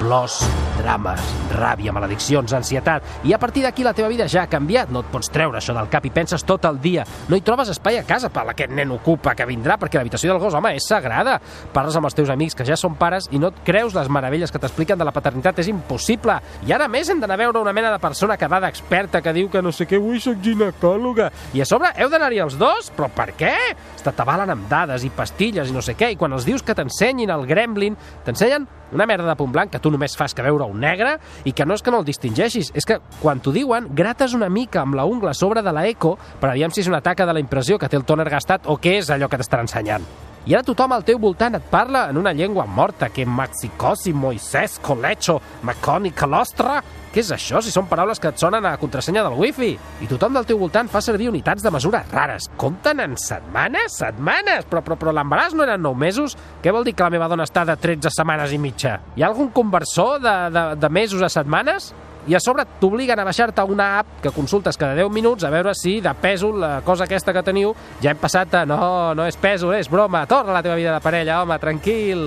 plors, 0.00 0.40
drames, 0.80 1.20
ràbia, 1.52 1.92
malediccions, 1.92 2.54
ansietat. 2.56 3.04
I 3.28 3.34
a 3.36 3.38
partir 3.38 3.62
d'aquí 3.66 3.84
la 3.84 3.92
teva 3.92 4.08
vida 4.08 4.26
ja 4.28 4.46
ha 4.46 4.50
canviat. 4.50 4.88
No 4.90 5.02
et 5.04 5.10
pots 5.12 5.28
treure 5.28 5.60
això 5.60 5.74
del 5.76 5.90
cap 5.92 6.06
i 6.08 6.12
penses 6.14 6.42
tot 6.48 6.64
el 6.64 6.80
dia. 6.80 7.04
No 7.28 7.36
hi 7.36 7.44
trobes 7.44 7.68
espai 7.74 8.00
a 8.00 8.06
casa 8.08 8.30
per 8.32 8.46
aquest 8.48 8.72
nen 8.72 8.94
ocupa 8.96 9.34
que 9.36 9.46
vindrà, 9.46 9.76
perquè 9.78 10.00
l'habitació 10.00 10.32
del 10.32 10.40
gos, 10.40 10.56
home, 10.56 10.72
és 10.78 10.88
sagrada. 10.88 11.36
Parles 11.74 11.98
amb 12.00 12.08
els 12.08 12.16
teus 12.16 12.32
amics 12.32 12.56
que 12.56 12.64
ja 12.64 12.78
són 12.80 12.96
pares 12.96 13.28
i 13.30 13.38
no 13.38 13.52
et 13.52 13.60
creus 13.66 13.94
les 13.94 14.08
meravelles 14.08 14.50
que 14.50 14.62
t'expliquen 14.62 14.98
de 14.98 15.04
la 15.04 15.12
paternitat. 15.12 15.60
És 15.60 15.68
impossible. 15.68 16.38
I 16.66 16.72
ara 16.72 16.88
més 16.88 17.12
hem 17.12 17.20
d'anar 17.20 17.36
a 17.36 17.44
veure 17.44 17.60
una 17.60 17.76
mena 17.76 17.92
de 17.92 18.00
persona 18.00 18.38
que 18.40 18.48
va 18.48 18.62
d'experta 18.64 19.20
que 19.20 19.36
diu 19.36 19.52
que 19.52 19.62
no 19.62 19.72
sé 19.76 19.84
què, 19.86 20.00
ui, 20.00 20.18
soc 20.20 20.40
ginecòloga. 20.40 21.28
I 21.52 21.60
a 21.60 21.68
sobre 21.68 21.92
heu 22.00 22.08
d'anar-hi 22.08 22.40
els 22.40 22.56
dos? 22.56 22.88
Però 22.96 23.12
per 23.12 23.34
què? 23.36 23.54
Es 23.94 24.06
t'atabalen 24.06 24.56
amb 24.56 24.68
dades 24.70 25.04
i 25.04 25.12
pastilles 25.12 25.68
i 25.68 25.76
no 25.76 25.84
sé 25.84 25.98
què, 25.98 26.14
i 26.14 26.16
quan 26.16 26.32
els 26.32 26.48
dius 26.48 26.64
que 26.64 26.74
t'ensenyin 26.78 27.36
el 27.36 27.44
gremlin, 27.46 28.00
t'ensenyen 28.24 28.79
una 28.92 29.06
merda 29.06 29.28
de 29.28 29.36
punt 29.36 29.52
blanc 29.52 29.72
que 29.72 29.80
tu 29.82 29.90
només 29.90 30.16
fas 30.18 30.34
que 30.34 30.44
veure 30.46 30.68
un 30.68 30.80
negre 30.80 31.16
i 31.44 31.52
que 31.52 31.66
no 31.66 31.74
és 31.74 31.82
que 31.82 31.90
no 31.90 32.00
el 32.00 32.08
distingeixis, 32.08 32.72
és 32.74 32.86
que 32.86 33.00
quan 33.20 33.40
t'ho 33.40 33.52
diuen 33.54 33.90
grates 33.94 34.34
una 34.34 34.48
mica 34.48 34.82
amb 34.82 34.98
la 34.98 35.04
ungla 35.04 35.34
sobre 35.34 35.62
de 35.62 35.72
la 35.72 35.86
eco 35.88 36.16
per 36.40 36.50
aviam 36.50 36.70
si 36.70 36.84
és 36.84 36.90
una 36.90 37.02
taca 37.04 37.26
de 37.26 37.36
la 37.36 37.42
impressió 37.42 37.78
que 37.78 37.88
té 37.88 37.98
el 38.00 38.08
tòner 38.08 38.28
gastat 38.30 38.66
o 38.66 38.78
què 38.80 38.98
és 39.00 39.10
allò 39.10 39.28
que 39.28 39.40
t'estan 39.40 39.66
ensenyant. 39.66 40.29
I 40.48 40.54
ara 40.56 40.64
tothom 40.64 40.94
al 40.96 41.02
teu 41.04 41.18
voltant 41.20 41.58
et 41.58 41.64
parla 41.68 42.06
en 42.08 42.16
una 42.16 42.32
llengua 42.32 42.64
morta, 42.64 43.10
que 43.12 43.26
maxicosi, 43.26 44.14
moisès, 44.16 44.78
colecho, 44.80 45.40
maconi, 45.62 46.14
calostre... 46.16 46.80
Què 47.10 47.24
és 47.24 47.32
això, 47.34 47.58
si 47.58 47.72
són 47.74 47.88
paraules 47.90 48.20
que 48.22 48.30
et 48.30 48.38
sonen 48.38 48.62
a 48.68 48.76
contrasenya 48.78 49.24
del 49.26 49.34
wifi? 49.34 49.72
I 49.74 50.06
tothom 50.06 50.36
del 50.36 50.44
teu 50.46 50.60
voltant 50.60 50.86
fa 50.86 51.00
servir 51.02 51.26
unitats 51.26 51.64
de 51.64 51.72
mesura 51.74 52.04
rares. 52.12 52.46
Compten 52.54 53.02
en 53.02 53.16
setmanes? 53.18 53.96
Setmanes? 53.98 54.68
Però, 54.70 54.78
però, 54.86 54.94
però 54.94 55.10
l'embaràs 55.18 55.56
no 55.58 55.66
eren 55.66 55.82
9 55.82 55.98
mesos? 55.98 56.36
Què 56.62 56.70
vol 56.70 56.86
dir 56.86 56.94
que 56.94 57.02
la 57.02 57.10
meva 57.10 57.26
dona 57.26 57.48
està 57.48 57.64
de 57.66 57.74
13 57.74 58.14
setmanes 58.14 58.54
i 58.54 58.60
mitja? 58.62 59.00
Hi 59.18 59.24
ha 59.24 59.32
algun 59.32 59.50
conversor 59.50 60.22
de, 60.22 60.36
de, 60.54 60.64
de 60.78 60.92
mesos 61.00 61.26
a 61.26 61.32
setmanes? 61.34 61.90
I 62.28 62.34
a 62.34 62.40
sobre 62.40 62.66
t'obliguen 62.80 63.20
a 63.20 63.24
baixar-te 63.24 63.64
una 63.64 63.98
app 64.00 64.20
que 64.22 64.32
consultes 64.34 64.76
cada 64.76 64.94
10 64.98 65.10
minuts 65.12 65.44
a 65.44 65.50
veure 65.52 65.74
si 65.74 66.00
de 66.04 66.12
pèsol 66.20 66.60
la 66.60 66.72
cosa 66.84 67.06
aquesta 67.08 67.32
que 67.32 67.44
teniu 67.46 67.74
ja 68.02 68.12
hem 68.12 68.20
passat 68.20 68.54
a 68.60 68.64
no, 68.68 69.14
no 69.16 69.26
és 69.28 69.38
pèsol, 69.40 69.74
és 69.78 69.88
broma, 69.90 70.26
torna 70.28 70.52
a 70.52 70.58
la 70.58 70.64
teva 70.64 70.76
vida 70.76 70.94
de 70.94 71.00
parella, 71.04 71.42
home, 71.42 71.58
tranquil. 71.58 72.26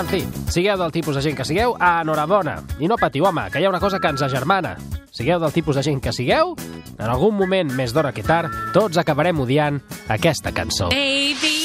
En 0.00 0.06
fi, 0.08 0.22
sigueu 0.48 0.78
del 0.80 0.92
tipus 0.94 1.18
de 1.18 1.22
gent 1.22 1.36
que 1.36 1.44
sigueu, 1.44 1.74
enhorabona. 1.76 2.56
I 2.80 2.88
no 2.88 2.96
patiu, 2.96 3.26
home, 3.28 3.48
que 3.52 3.60
hi 3.60 3.66
ha 3.66 3.72
una 3.72 3.82
cosa 3.82 4.00
que 4.00 4.08
ens 4.08 4.22
agermana. 4.22 4.76
Sigueu 5.12 5.42
del 5.42 5.52
tipus 5.52 5.76
de 5.76 5.84
gent 5.84 6.00
que 6.00 6.14
sigueu, 6.16 6.54
en 6.96 7.06
algun 7.08 7.36
moment 7.36 7.74
més 7.76 7.92
d'hora 7.92 8.14
que 8.16 8.24
tard, 8.24 8.54
tots 8.72 9.02
acabarem 9.02 9.42
odiant 9.44 9.82
aquesta 10.08 10.54
cançó. 10.56 10.88
Baby 10.94 11.59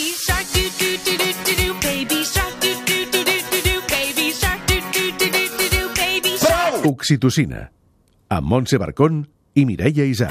Oxitocina. 6.86 7.72
Amb 8.30 8.46
Montse 8.46 8.78
Barcón 8.78 9.24
i 9.58 9.64
Mireia 9.66 10.06
Isar. 10.06 10.30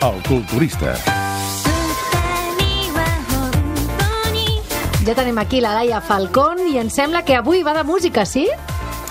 El 0.00 0.22
culturista. 0.26 0.94
Ja 5.02 5.14
tenim 5.18 5.38
aquí 5.42 5.60
la 5.60 5.74
Laia 5.74 6.00
Falcón 6.00 6.60
i 6.70 6.78
em 6.78 6.88
sembla 6.90 7.24
que 7.26 7.36
avui 7.36 7.62
va 7.66 7.74
de 7.74 7.82
música, 7.84 8.24
sí? 8.24 8.46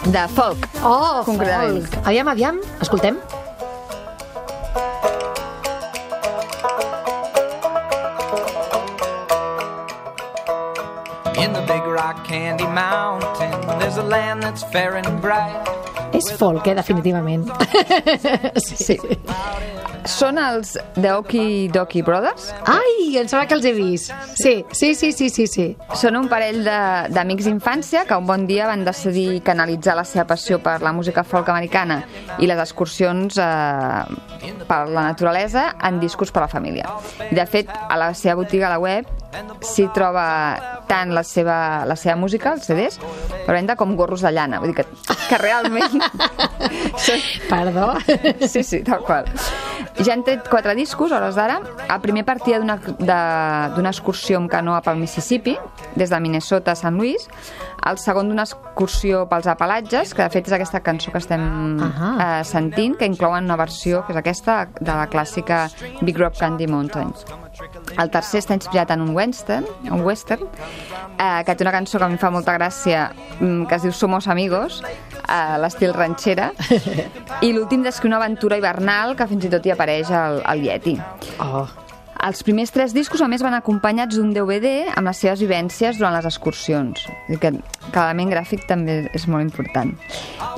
De 0.08 0.24
folk. 0.34 0.66
Oh, 0.82 1.22
Concretament. 1.28 1.84
folk. 1.86 2.08
Aviam, 2.08 2.32
aviam, 2.32 2.62
escoltem. 2.82 3.20
Candy 12.32 12.64
mountain, 12.68 13.80
there's 13.80 13.98
a 13.98 14.04
land 14.04 14.42
that's 14.42 14.64
fair 14.64 14.96
and 14.96 15.22
bright. 15.22 15.68
És 16.14 16.32
folk, 16.38 16.66
eh, 16.66 16.76
definitivament. 16.76 17.52
sí. 18.56 18.76
sí. 18.78 18.98
Són 20.10 20.38
els 20.42 20.74
The 20.96 21.12
Okie 21.14 21.70
Dokie 21.70 22.02
Brothers. 22.02 22.48
Ai, 22.66 23.18
em 23.20 23.28
sembla 23.30 23.46
que 23.48 23.54
els 23.58 23.66
he 23.70 23.74
vist. 23.76 24.10
Sí, 24.40 24.66
sí, 24.72 24.94
sí, 24.96 25.12
sí, 25.14 25.30
sí. 25.30 25.46
sí. 25.48 25.68
Són 26.00 26.18
un 26.18 26.28
parell 26.32 26.64
de- 26.66 27.08
d'amics 27.14 27.46
d'infància 27.46 28.06
que 28.10 28.18
un 28.18 28.26
bon 28.26 28.48
dia 28.50 28.66
van 28.68 28.84
decidir 28.86 29.42
canalitzar 29.46 29.96
la 29.96 30.04
seva 30.06 30.26
passió 30.26 30.58
per 30.64 30.80
la 30.82 30.92
música 30.92 31.24
folk 31.24 31.50
americana 31.54 32.02
i 32.40 32.48
les 32.50 32.58
excursions 32.64 33.38
eh, 33.38 34.04
per 34.68 34.82
la 34.90 35.06
naturalesa 35.12 35.76
en 35.84 36.00
discos 36.02 36.32
per 36.32 36.42
a 36.44 36.46
la 36.48 36.52
família. 36.52 36.90
De 37.30 37.46
fet, 37.46 37.70
a 37.70 37.98
la 37.98 38.14
seva 38.18 38.36
botiga 38.42 38.68
a 38.68 38.76
la 38.76 38.80
web 38.82 39.06
s'hi 39.64 39.86
troba 39.96 40.84
tant 40.90 41.14
la 41.16 41.22
seva, 41.24 41.86
la 41.88 41.96
seva 41.96 42.18
música, 42.20 42.52
els 42.58 42.66
CDs, 42.68 42.98
per 43.46 43.54
venda 43.56 43.78
com 43.80 43.94
gorros 43.96 44.26
de 44.26 44.32
llana. 44.34 44.60
Vull 44.60 44.74
dir 44.74 44.82
que, 44.82 45.16
que 45.30 45.38
realment... 45.38 46.02
Perdó. 47.50 47.94
Sí, 48.48 48.64
sí, 48.64 48.82
tal 48.84 49.02
qual. 49.04 49.26
Ja 50.02 50.16
han 50.16 50.24
tret 50.26 50.48
quatre 50.50 50.74
discos, 50.74 51.12
a 51.12 51.20
hores 51.20 51.36
d'ara. 51.38 51.60
El 51.86 52.00
primer 52.02 52.24
partia 52.26 52.58
d'una 52.58 53.92
excursió 53.92 54.40
amb 54.40 54.50
canoa 54.50 54.80
pel 54.82 54.98
Mississippi, 54.98 55.54
des 55.96 56.10
de 56.10 56.20
Minnesota 56.24 56.74
a 56.74 56.80
Sant 56.80 56.98
Louis. 56.98 57.28
El 57.86 58.00
segon 58.02 58.30
d'una 58.32 58.48
excursió 58.48 59.28
pels 59.30 59.50
Apalatges, 59.52 60.16
que 60.18 60.24
de 60.26 60.34
fet 60.34 60.50
és 60.50 60.56
aquesta 60.58 60.82
cançó 60.86 61.14
que 61.14 61.22
estem 61.22 61.46
eh, 61.86 62.42
sentint, 62.46 62.98
que 62.98 63.10
inclouen 63.10 63.46
una 63.46 63.60
versió, 63.62 64.02
que 64.08 64.16
és 64.16 64.22
aquesta, 64.22 64.64
de 64.80 64.92
la 64.92 65.06
clàssica 65.12 65.68
Big 66.02 66.18
Rock 66.18 66.40
Candy 66.40 66.68
Mountains. 66.72 67.26
El 68.00 68.12
tercer 68.14 68.42
està 68.42 68.56
inspirat 68.58 68.92
en 68.94 69.04
un 69.04 69.12
western, 69.16 69.68
un 69.92 70.04
western 70.06 70.48
eh, 70.48 71.44
que 71.46 71.56
té 71.56 71.66
una 71.66 71.74
cançó 71.76 72.00
que 72.00 72.06
a 72.06 72.10
mi 72.12 72.18
em 72.18 72.22
fa 72.22 72.32
molta 72.34 72.56
gràcia, 72.58 73.10
mm, 73.40 73.68
que 73.68 73.76
es 73.76 73.86
diu 73.88 73.94
Somos 73.96 74.28
Amigos, 74.32 74.82
a 75.28 75.58
l'estil 75.62 75.94
ranxera, 75.96 76.52
i 77.46 77.54
l'últim 77.54 77.84
descriu 77.86 78.12
una 78.12 78.22
aventura 78.22 78.58
hivernal 78.60 79.16
que 79.16 79.30
fins 79.30 79.48
i 79.48 79.54
tot 79.54 79.66
hi 79.66 79.76
apareix 79.76 80.12
al, 80.12 80.42
al 80.46 80.66
Yeti. 80.66 80.98
Oh. 81.40 81.68
Els 82.22 82.44
primers 82.46 82.70
tres 82.70 82.94
discos, 82.94 83.22
a 83.24 83.28
més, 83.32 83.42
van 83.42 83.56
acompanyats 83.58 84.14
d'un 84.14 84.30
DVD 84.36 84.92
amb 84.94 85.10
les 85.10 85.22
seves 85.24 85.42
vivències 85.42 85.98
durant 85.98 86.14
les 86.14 86.28
excursions. 86.30 87.08
Que, 87.32 87.50
que 87.50 87.96
l'element 87.96 88.30
gràfic 88.36 88.68
també 88.70 89.00
és 89.18 89.26
molt 89.26 89.42
important. 89.48 89.96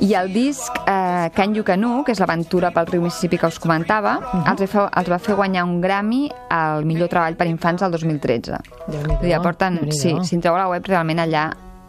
I 0.04 0.12
el 0.20 0.28
disc 0.34 0.76
eh, 0.84 0.92
Can 1.30 1.54
You 1.54 1.64
Canoe, 1.64 2.02
que 2.04 2.12
és 2.12 2.20
l'aventura 2.20 2.70
pel 2.74 2.86
riu 2.90 3.02
Mississippi 3.04 3.38
que 3.38 3.48
us 3.50 3.58
comentava, 3.62 4.16
els, 4.44 4.60
va 4.60 4.66
fer, 4.66 4.86
els 5.00 5.10
va 5.10 5.18
fer 5.22 5.36
guanyar 5.38 5.64
un 5.68 5.80
Grammy 5.80 6.26
al 6.50 6.84
millor 6.88 7.08
treball 7.12 7.36
per 7.38 7.46
infants 7.50 7.82
el 7.86 7.92
2013. 7.94 8.58
Déu-n'hi-do, 8.88 9.30
aporten, 9.36 9.80
Déu-n'hi-do. 9.80 10.00
sí, 10.00 10.14
si 10.28 10.36
entreu 10.36 10.56
a 10.56 10.64
la 10.64 10.68
web, 10.72 10.84
realment 10.90 11.22
allà 11.24 11.46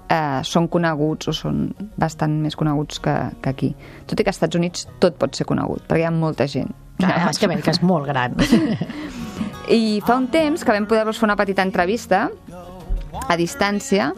eh, 0.10 0.42
són 0.46 0.68
coneguts 0.72 1.32
o 1.32 1.34
són 1.36 1.68
bastant 1.98 2.40
més 2.44 2.56
coneguts 2.56 3.00
que, 3.04 3.16
que 3.42 3.50
aquí. 3.56 3.72
Tot 4.06 4.20
i 4.20 4.24
que 4.24 4.32
als 4.32 4.38
Estats 4.40 4.60
Units 4.60 4.88
tot 5.02 5.18
pot 5.22 5.36
ser 5.36 5.48
conegut, 5.50 5.84
perquè 5.88 6.04
hi 6.04 6.08
ha 6.10 6.14
molta 6.14 6.48
gent. 6.48 6.72
Ah, 7.04 7.28
és 7.30 7.40
que 7.42 7.50
Amèrica 7.50 7.74
és 7.74 7.82
molt 7.84 8.08
gran. 8.08 8.38
I 9.68 10.00
fa 10.06 10.16
un 10.20 10.28
temps 10.32 10.62
que 10.64 10.72
vam 10.72 10.86
poder-los 10.88 11.18
fer 11.20 11.26
una 11.28 11.36
petita 11.36 11.66
entrevista 11.66 12.30
a 13.28 13.36
distància 13.40 14.12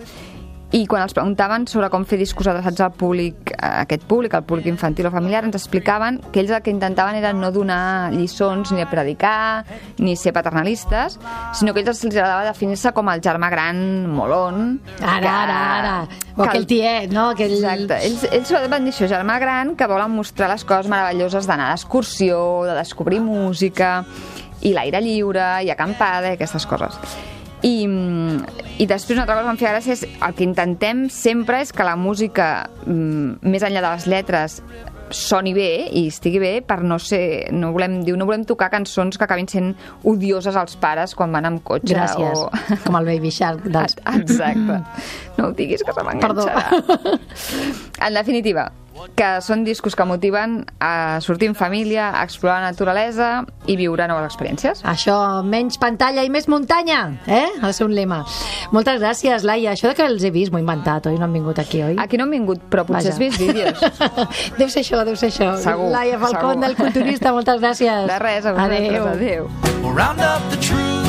i 0.76 0.82
quan 0.84 1.00
els 1.06 1.14
preguntaven 1.16 1.64
sobre 1.72 1.88
com 1.88 2.04
fer 2.04 2.18
discos 2.20 2.50
adreçats 2.52 2.82
al 2.84 2.92
públic, 3.00 3.54
a 3.56 3.86
aquest 3.86 4.04
públic, 4.08 4.34
al 4.36 4.44
públic 4.44 4.66
infantil 4.68 5.08
o 5.08 5.12
familiar, 5.14 5.46
ens 5.48 5.56
explicaven 5.56 6.20
que 6.34 6.42
ells 6.42 6.52
el 6.52 6.64
que 6.66 6.74
intentaven 6.74 7.16
era 7.16 7.32
no 7.32 7.54
donar 7.56 8.12
lliçons 8.12 8.74
ni 8.76 8.84
a 8.84 8.90
predicar, 8.92 9.64
ni 10.04 10.18
ser 10.20 10.34
paternalistes, 10.36 11.16
sinó 11.56 11.72
que 11.72 11.80
a 11.80 11.86
ells 11.86 11.94
els 11.94 12.04
agradava 12.12 12.50
definir-se 12.50 12.92
com 12.92 13.08
el 13.14 13.24
germà 13.24 13.52
gran 13.54 13.80
molon. 14.12 14.82
Ara, 15.00 15.38
ara, 15.46 15.62
ara. 15.78 15.96
O 16.36 16.44
aquell 16.44 16.68
tiet, 16.68 17.16
no? 17.16 17.30
Aquell... 17.32 17.56
Exacte. 17.62 18.02
Ells, 18.04 18.28
ells 18.28 18.54
van 18.68 18.84
dir 18.84 18.92
això, 18.92 19.08
germà 19.08 19.40
gran, 19.40 19.74
que 19.80 19.88
volen 19.88 20.12
mostrar 20.20 20.52
les 20.52 20.68
coses 20.68 20.92
meravelloses 20.92 21.48
d'anar 21.48 21.72
d'excursió, 21.72 22.44
de 22.68 22.76
descobrir 22.76 23.24
música, 23.24 24.02
i 24.68 24.76
l'aire 24.76 25.00
lliure, 25.00 25.48
i 25.64 25.72
acampada, 25.72 26.34
i 26.34 26.36
aquestes 26.36 26.68
coses. 26.68 27.00
I, 27.66 27.88
mm, 27.88 28.44
I 28.78 28.86
després 28.86 29.18
una 29.18 29.24
altra 29.26 29.40
cosa 29.40 29.48
que 29.48 29.56
em 29.56 29.62
feia 29.62 29.74
gràcia 29.74 29.96
és 29.96 30.04
el 30.06 30.36
que 30.38 30.46
intentem 30.46 31.08
sempre 31.10 31.62
és 31.64 31.74
que 31.74 31.86
la 31.88 31.96
música, 31.98 32.70
mm, 32.86 33.40
més 33.42 33.66
enllà 33.66 33.82
de 33.82 33.90
les 33.96 34.08
lletres, 34.08 34.62
soni 35.10 35.54
bé 35.56 35.88
i 35.96 36.08
estigui 36.12 36.40
bé 36.40 36.52
per 36.66 36.82
no 36.84 36.98
ser... 37.00 37.50
No 37.56 37.72
volem, 37.76 38.02
diu, 38.06 38.18
no 38.20 38.28
volem 38.28 38.44
tocar 38.48 38.70
cançons 38.74 39.18
que 39.18 39.24
acabin 39.24 39.48
sent 39.48 39.74
odioses 40.04 40.56
als 40.60 40.76
pares 40.80 41.16
quan 41.16 41.32
van 41.32 41.48
amb 41.50 41.64
cotxe 41.64 41.96
Gràcies. 41.96 42.44
o... 42.44 42.50
Com 42.86 43.00
el 43.00 43.08
Baby 43.08 43.32
Shark 43.32 43.68
dels... 43.72 43.98
Exacte. 44.14 44.82
No 45.38 45.50
ho 45.50 45.54
diguis, 45.56 45.84
que 45.86 45.96
se 45.96 46.04
m'enganxarà. 46.04 47.16
En 48.08 48.20
definitiva, 48.20 48.68
que 49.18 49.30
són 49.42 49.64
discos 49.66 49.96
que 49.96 50.06
motiven 50.06 50.60
a 50.80 51.20
sortir 51.22 51.50
en 51.50 51.56
família, 51.56 52.10
a 52.12 52.24
explorar 52.24 52.62
la 52.62 52.72
naturalesa 52.72 53.30
i 53.66 53.78
viure 53.80 54.08
noves 54.08 54.28
experiències. 54.30 54.84
Això, 54.88 55.18
menys 55.44 55.80
pantalla 55.82 56.24
i 56.26 56.32
més 56.34 56.48
muntanya, 56.52 57.02
eh? 57.26 57.48
Ha 57.62 57.66
de 57.66 57.74
ser 57.74 57.88
un 57.88 57.96
lema. 57.96 58.24
Moltes 58.76 59.02
gràcies, 59.02 59.46
Laia. 59.48 59.74
Això 59.74 59.92
de 59.92 59.96
que 59.98 60.06
els 60.06 60.24
he 60.24 60.32
vist 60.32 60.54
m'ho 60.54 60.62
he 60.62 60.66
inventat, 60.66 61.10
oi? 61.12 61.18
No 61.18 61.28
han 61.28 61.36
vingut 61.36 61.60
aquí, 61.64 61.82
oi? 61.84 61.98
Aquí 62.02 62.20
no 62.20 62.28
han 62.28 62.36
vingut, 62.36 62.64
però 62.72 62.86
potser 62.88 63.14
has 63.14 63.22
vist 63.22 63.42
vídeos. 63.42 63.82
deu 64.60 64.70
ser 64.70 64.84
això, 64.86 65.04
deu 65.08 65.16
ser 65.16 65.32
això. 65.34 65.54
Segur, 65.64 65.90
Laia 65.94 66.20
Falcón, 66.22 66.58
segur. 66.58 66.66
del 66.66 66.80
Culturista, 66.80 67.34
moltes 67.36 67.62
gràcies. 67.64 68.08
De 68.08 68.20
res, 68.24 68.46
a 68.46 68.54
vosaltres. 68.54 69.12
Adéu. 69.18 69.52
We'll 69.82 69.96
round 69.96 70.22
up 70.22 70.42
the 70.52 70.58
troops 70.58 71.07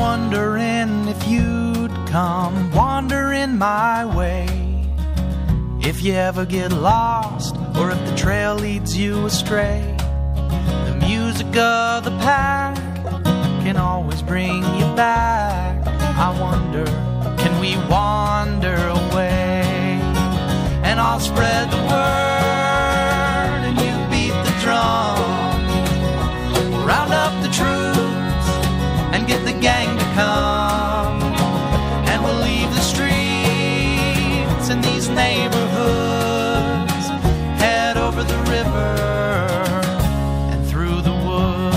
wondering 0.00 1.08
if 1.08 1.28
you'd 1.28 1.92
come 2.08 2.70
wandering 2.72 3.58
my 3.58 4.04
way. 4.16 4.46
If 5.90 6.02
you 6.02 6.14
ever 6.14 6.44
get 6.46 6.72
lost, 6.72 7.54
or 7.76 7.90
if 7.90 8.00
the 8.08 8.16
trail 8.16 8.54
leads 8.54 8.96
you 8.96 9.26
astray, 9.26 9.82
the 10.86 10.96
music 11.06 11.54
of 11.56 12.04
the 12.04 12.16
pack 12.28 12.76
can 13.64 13.76
always 13.76 14.22
bring 14.22 14.62
you 14.78 14.86
back. 14.96 15.86
I 16.26 16.28
wonder, 16.40 16.86
can 17.42 17.54
we 17.60 17.76
wander 17.88 18.78
away? 19.00 20.00
And 20.88 20.98
I'll 20.98 21.20
spread 21.20 21.70
the 21.70 21.82
word, 21.92 23.60
and 23.68 23.76
you 23.84 23.94
beat 24.12 24.36
the 24.46 24.54
drum. 24.64 25.18
Round 26.86 27.12
up 27.12 27.19
the 29.52 29.60
gang 29.60 29.98
to 29.98 30.04
come. 30.14 31.22
And 32.06 32.22
we'll 32.22 32.40
leave 32.40 32.72
the 32.74 32.80
streets 32.80 33.10
and 34.70 34.82
these 34.84 35.08
neighborhoods, 35.08 37.06
head 37.58 37.96
over 37.96 38.22
the 38.22 38.38
river 38.54 38.94
and 40.52 40.64
through 40.70 41.02
the 41.02 41.10
woods. 41.10 41.76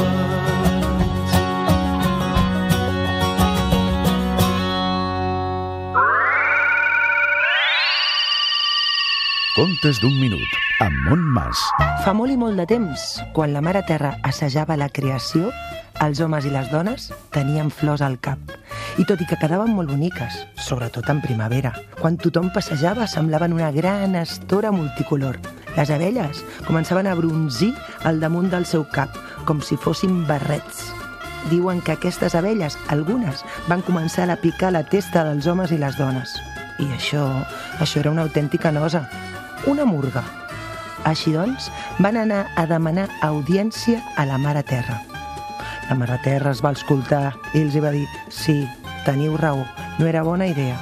Contes 9.56 10.00
d'un 10.02 10.20
minut, 10.20 10.50
amb 10.82 10.94
Montmas. 11.10 11.58
Fa 12.06 12.14
molt 12.14 12.32
i 12.34 12.38
molt 12.38 12.58
de 12.58 12.66
temps, 12.70 13.22
quan 13.34 13.54
la 13.54 13.62
Mare 13.66 13.82
Terra 13.88 14.18
assajava 14.22 14.78
la 14.78 14.90
creació, 14.90 15.52
els 16.08 16.20
homes 16.20 16.46
i 16.46 16.52
les 16.52 16.70
dones 16.72 17.10
tenien 17.32 17.70
flors 17.72 18.02
al 18.02 18.18
cap. 18.24 18.40
I 19.00 19.06
tot 19.10 19.22
i 19.24 19.28
que 19.30 19.38
quedaven 19.40 19.74
molt 19.76 19.92
boniques, 19.92 20.40
sobretot 20.60 21.08
en 21.10 21.22
primavera, 21.24 21.74
quan 22.00 22.18
tothom 22.20 22.50
passejava 22.54 23.08
semblaven 23.08 23.54
una 23.56 23.72
gran 23.72 24.16
estora 24.20 24.72
multicolor. 24.76 25.40
Les 25.78 25.90
abelles 25.90 26.44
començaven 26.68 27.08
a 27.10 27.16
bronzir 27.18 27.72
al 28.04 28.20
damunt 28.22 28.52
del 28.52 28.68
seu 28.70 28.86
cap, 28.94 29.16
com 29.48 29.62
si 29.62 29.78
fossin 29.78 30.26
barrets. 30.28 30.84
Diuen 31.50 31.82
que 31.82 31.96
aquestes 31.96 32.36
abelles, 32.36 32.78
algunes, 32.94 33.44
van 33.68 33.84
començar 33.84 34.30
a 34.30 34.40
picar 34.40 34.72
la 34.72 34.86
testa 34.88 35.26
dels 35.28 35.48
homes 35.48 35.72
i 35.72 35.80
les 35.82 35.98
dones. 36.00 36.38
I 36.80 36.90
això, 36.96 37.26
això 37.80 38.04
era 38.04 38.12
una 38.12 38.24
autèntica 38.28 38.72
nosa, 38.72 39.08
una 39.68 39.86
murga. 39.86 40.24
Així 41.04 41.34
doncs, 41.36 41.70
van 42.00 42.18
anar 42.18 42.46
a 42.56 42.68
demanar 42.68 43.10
audiència 43.22 44.02
a 44.16 44.26
la 44.26 44.40
Mare 44.40 44.64
Terra. 44.64 45.13
La 45.94 46.00
Mare 46.00 46.16
Terra 46.24 46.50
es 46.50 46.62
va 46.66 46.72
escoltar 46.74 47.36
i 47.54 47.60
els 47.62 47.76
va 47.78 47.92
dir 47.94 48.08
«Sí, 48.34 48.56
teniu 49.06 49.36
raó, 49.38 49.60
no 50.00 50.08
era 50.10 50.24
bona 50.26 50.48
idea». 50.50 50.80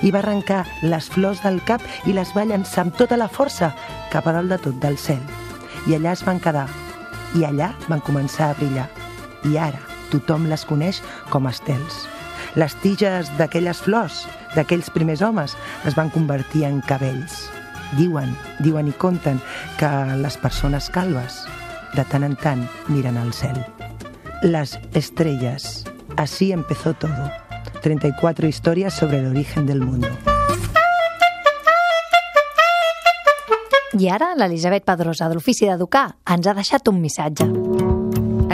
I 0.00 0.08
va 0.08 0.22
arrencar 0.22 0.62
les 0.80 1.10
flors 1.12 1.42
del 1.44 1.58
cap 1.68 1.82
i 2.08 2.14
les 2.16 2.30
va 2.32 2.46
llançar 2.48 2.86
amb 2.86 2.94
tota 2.96 3.18
la 3.20 3.26
força 3.28 3.74
cap 4.08 4.24
a 4.24 4.32
dalt 4.32 4.48
de 4.48 4.56
tot 4.64 4.78
del 4.80 4.96
cel. 4.96 5.20
I 5.84 5.98
allà 5.98 6.14
es 6.16 6.22
van 6.24 6.40
quedar. 6.40 6.64
I 7.36 7.44
allà 7.44 7.74
van 7.90 8.00
començar 8.06 8.46
a 8.48 8.54
brillar. 8.56 8.86
I 9.44 9.58
ara 9.60 9.82
tothom 10.14 10.48
les 10.48 10.64
coneix 10.64 11.02
com 11.28 11.50
estels. 11.52 12.06
Les 12.56 12.72
tiges 12.80 13.28
d'aquelles 13.36 13.84
flors, 13.84 14.22
d'aquells 14.56 14.88
primers 14.96 15.20
homes, 15.20 15.58
es 15.84 15.98
van 15.98 16.08
convertir 16.08 16.64
en 16.70 16.80
cabells. 16.88 17.50
Diuen, 18.00 18.32
diuen 18.64 18.88
i 18.88 18.96
conten 18.96 19.44
que 19.76 19.92
les 20.24 20.40
persones 20.40 20.88
calves 20.88 21.44
de 21.92 22.08
tant 22.08 22.24
en 22.24 22.40
tant 22.40 22.64
miren 22.88 23.20
al 23.20 23.36
cel. 23.36 23.60
Las 24.42 24.78
estrellas. 24.94 25.84
Así 26.16 26.52
empezó 26.52 26.94
todo. 26.94 27.32
34 27.82 28.46
historias 28.46 28.94
sobre 28.94 29.18
el 29.18 29.26
origen 29.26 29.66
del 29.66 29.80
mundo. 29.80 30.08
I 33.98 34.08
ara 34.08 34.34
l'Elisabet 34.36 34.84
Pedrosa, 34.86 35.26
de 35.26 35.34
l'Ofici 35.34 35.66
d'Educar, 35.66 36.12
ens 36.30 36.46
ha 36.46 36.54
deixat 36.54 36.86
un 36.86 37.00
missatge. 37.02 37.48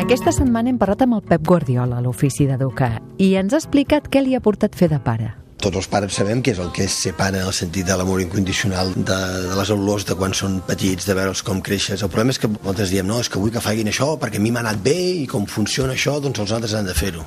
Aquesta 0.01 0.33
setmana 0.33 0.73
hem 0.73 0.81
parlat 0.81 1.05
amb 1.05 1.19
el 1.19 1.25
Pep 1.29 1.45
Guardiola 1.45 1.99
a 1.99 2.05
l'Ofici 2.05 2.49
d'Educar 2.49 3.03
i 3.19 3.35
ens 3.37 3.53
ha 3.53 3.61
explicat 3.61 4.09
què 4.09 4.25
li 4.25 4.35
ha 4.35 4.41
portat 4.41 4.77
fer 4.79 4.89
de 4.89 5.03
pare. 5.05 5.35
Tots 5.65 5.79
els 5.81 5.87
pares 5.89 6.13
sabem 6.13 6.43
què 6.45 6.53
és 6.53 6.59
el 6.61 6.69
que 6.77 6.85
en 6.85 7.37
el 7.41 7.53
sentit 7.57 7.87
de 7.89 7.95
l'amor 7.97 8.21
incondicional, 8.21 8.91
de, 8.95 9.17
de 9.49 9.55
les 9.57 9.71
olors 9.73 10.05
de 10.05 10.17
quan 10.21 10.37
són 10.37 10.59
petits, 10.67 11.07
de 11.09 11.17
veure'ls 11.17 11.41
com 11.47 11.63
creixes. 11.65 12.03
El 12.05 12.11
problema 12.13 12.35
és 12.35 12.41
que 12.43 12.51
nosaltres 12.53 12.93
diem, 12.93 13.09
no, 13.09 13.23
és 13.25 13.33
que 13.33 13.41
vull 13.41 13.55
que 13.55 13.65
facin 13.65 13.89
això 13.89 14.11
perquè 14.21 14.37
a 14.37 14.45
mi 14.45 14.53
m'ha 14.53 14.61
anat 14.61 14.85
bé 14.85 14.99
i 15.23 15.25
com 15.31 15.49
funciona 15.49 15.97
això, 15.97 16.19
doncs 16.21 16.45
els 16.45 16.53
altres 16.53 16.77
han 16.77 16.93
de 16.93 16.99
fer-ho. 17.01 17.25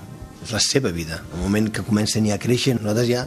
La 0.53 0.61
seva 0.63 0.91
vida. 0.95 1.19
El 1.35 1.41
moment 1.43 1.69
que 1.73 1.83
comencen 1.85 2.25
ja 2.29 2.37
a 2.37 2.41
créixer, 2.41 2.75
nosaltres 2.77 3.07
ja, 3.09 3.23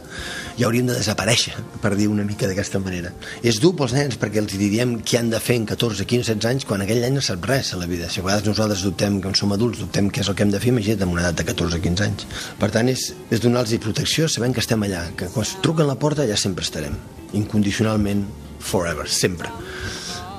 ja 0.57 0.67
hauríem 0.67 0.89
de 0.89 0.97
desaparèixer, 0.97 1.53
per 1.83 1.93
dir 1.99 2.07
una 2.11 2.25
mica 2.27 2.49
d'aquesta 2.49 2.81
manera. 2.83 3.13
És 3.43 3.61
dur 3.63 3.73
pels 3.79 3.95
nens 3.97 4.17
perquè 4.21 4.41
els 4.41 4.55
hi 4.55 4.61
diem 4.61 4.97
què 5.05 5.19
han 5.19 5.31
de 5.33 5.39
fer 5.43 5.59
en 5.61 5.67
14, 5.69 6.07
15, 6.09 6.35
16 6.35 6.49
anys 6.51 6.67
quan 6.69 6.85
aquell 6.85 7.03
any 7.07 7.17
no 7.17 7.23
sap 7.25 7.45
res 7.49 7.73
a 7.75 7.81
la 7.81 7.89
vida. 7.89 8.09
Si 8.09 8.21
a 8.21 8.25
vegades 8.25 8.47
nosaltres 8.49 8.85
dubtem, 8.85 9.21
quan 9.23 9.37
som 9.37 9.53
adults, 9.55 9.81
dubtem 9.83 10.11
què 10.11 10.25
és 10.25 10.31
el 10.31 10.37
que 10.37 10.47
hem 10.47 10.53
de 10.53 10.61
fer, 10.61 10.73
imagina't 10.73 11.07
amb 11.07 11.17
una 11.17 11.25
edat 11.25 11.41
de 11.41 11.47
14, 11.51 11.81
15 11.85 12.07
anys. 12.07 12.27
Per 12.61 12.71
tant, 12.73 12.91
és, 12.91 13.07
és 13.29 13.43
donar-los 13.43 13.77
protecció 13.81 14.27
sabent 14.29 14.55
que 14.55 14.63
estem 14.63 14.83
allà, 14.87 15.07
que 15.17 15.29
quan 15.33 15.47
es 15.47 15.55
truquen 15.63 15.89
la 15.89 15.99
porta 15.99 16.27
ja 16.29 16.37
sempre 16.39 16.65
estarem, 16.65 16.97
incondicionalment, 17.37 18.27
forever, 18.61 19.07
sempre 19.09 19.49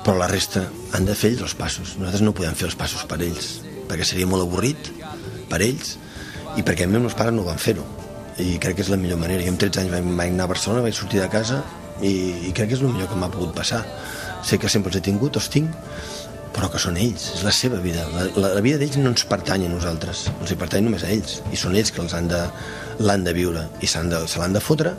però 0.03 0.17
la 0.19 0.27
resta 0.27 0.65
han 0.91 1.05
de 1.07 1.15
fer 1.15 1.31
ells 1.31 1.45
els 1.47 1.55
passos. 1.55 1.95
Nosaltres 1.95 2.23
no 2.25 2.33
podem 2.35 2.55
fer 2.59 2.67
els 2.67 2.75
passos 2.75 3.05
per 3.07 3.21
ells, 3.23 3.61
perquè 3.87 4.05
seria 4.07 4.27
molt 4.27 4.43
avorrit 4.43 4.89
per 5.49 5.61
ells 5.63 5.95
i 6.57 6.65
perquè 6.65 6.87
els 6.87 6.93
meus 6.93 7.15
pares 7.17 7.35
no 7.35 7.45
van 7.47 7.61
fer-ho. 7.61 7.85
I 8.41 8.57
crec 8.61 8.79
que 8.79 8.85
és 8.85 8.89
la 8.89 8.97
millor 8.97 9.19
manera. 9.21 9.43
Jo 9.45 9.53
amb 9.53 9.61
13 9.61 9.83
anys 9.83 9.93
vaig, 9.93 10.11
vaig 10.17 10.33
anar 10.33 10.47
a 10.47 10.53
Barcelona, 10.53 10.85
vaig 10.85 10.97
sortir 10.97 11.21
de 11.21 11.29
casa 11.29 11.61
i, 12.01 12.13
i 12.49 12.53
crec 12.55 12.71
que 12.71 12.77
és 12.79 12.81
el 12.81 12.91
millor 12.91 13.11
que 13.11 13.19
m'ha 13.19 13.31
pogut 13.33 13.53
passar. 13.57 13.83
Sé 14.43 14.59
que 14.59 14.71
sempre 14.71 14.91
els 14.91 14.99
he 14.99 15.05
tingut, 15.05 15.37
els 15.39 15.49
tinc, 15.53 15.71
però 16.53 16.69
que 16.69 16.79
són 16.81 16.97
ells, 17.01 17.25
és 17.37 17.43
la 17.45 17.51
seva 17.55 17.79
vida. 17.81 18.05
La, 18.13 18.25
la, 18.37 18.53
la 18.57 18.63
vida 18.63 18.79
d'ells 18.79 18.99
no 19.01 19.11
ens 19.11 19.25
pertany 19.29 19.65
a 19.65 19.71
nosaltres, 19.71 20.27
els 20.35 20.53
hi 20.53 20.57
pertany 20.59 20.85
només 20.85 21.05
a 21.05 21.11
ells, 21.13 21.39
i 21.51 21.59
són 21.59 21.75
ells 21.79 21.91
que 21.93 22.01
els 22.03 22.13
han 22.17 22.29
de, 22.31 22.41
l'han 23.01 23.25
de 23.25 23.33
viure, 23.35 23.65
i 23.81 23.89
s'han 23.89 24.11
de, 24.13 24.21
se 24.29 24.41
l'han 24.41 24.55
de 24.55 24.61
fotre, 24.63 24.93